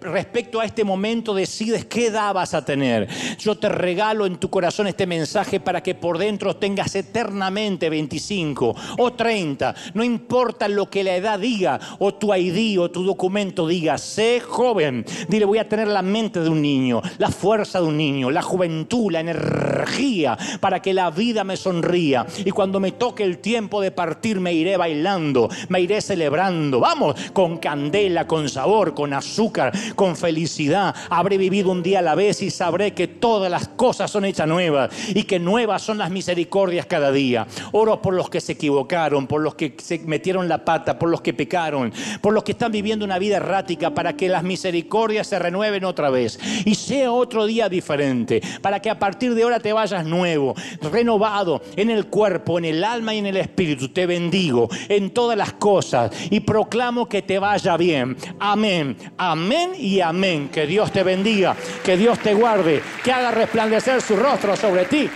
[0.00, 3.06] respecto a este momento decides qué edad vas a tener.
[3.38, 8.74] Yo te regalo en tu corazón este mensaje para que por dentro tengas eternamente 25
[8.98, 9.74] o 30.
[9.94, 14.40] No importa lo que la edad diga o tu ID o tu documento diga, sé
[14.40, 15.04] joven.
[15.28, 18.42] Dile, voy a tener la mente de un niño, la fuerza de un niño, la
[18.42, 22.26] juventud, la energía para que la vida me sonría.
[22.44, 25.35] Y cuando me toque el tiempo de partir me iré bailando
[25.68, 26.80] me iré celebrando.
[26.80, 30.94] Vamos, con candela, con sabor, con azúcar, con felicidad.
[31.10, 34.48] Habré vivido un día a la vez y sabré que todas las cosas son hechas
[34.48, 37.46] nuevas y que nuevas son las misericordias cada día.
[37.72, 41.20] Oro por los que se equivocaron, por los que se metieron la pata, por los
[41.20, 45.38] que pecaron, por los que están viviendo una vida errática, para que las misericordias se
[45.38, 49.72] renueven otra vez y sea otro día diferente, para que a partir de ahora te
[49.72, 50.54] vayas nuevo,
[50.92, 53.88] renovado en el cuerpo, en el alma y en el espíritu.
[53.88, 58.16] Te bendigo en todas las cosas y proclamo que te vaya bien.
[58.38, 60.48] Amén, amén y amén.
[60.50, 65.10] Que Dios te bendiga, que Dios te guarde, que haga resplandecer su rostro sobre ti.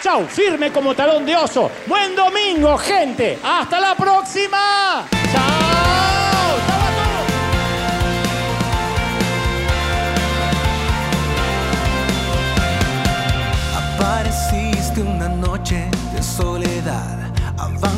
[0.00, 1.72] Chau, firme como talón de oso.
[1.88, 3.36] Buen domingo, gente.
[3.42, 5.08] Hasta la próxima.
[5.32, 5.78] Chao.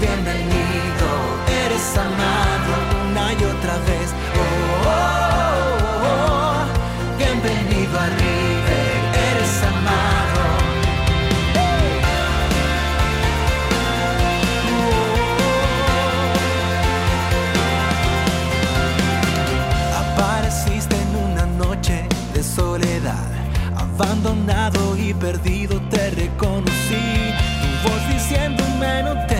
[0.00, 1.08] bienvenido,
[1.64, 2.72] eres amado
[3.10, 4.08] una y otra vez.
[4.34, 5.02] Oh, oh,
[6.06, 8.92] oh, bienvenido a River,
[9.30, 10.42] eres amado.
[20.02, 23.28] Apareciste en una noche de soledad,
[23.76, 27.34] abandonado y perdido te reconocí.
[27.60, 29.10] Tu voz diciéndome no.
[29.10, 29.39] El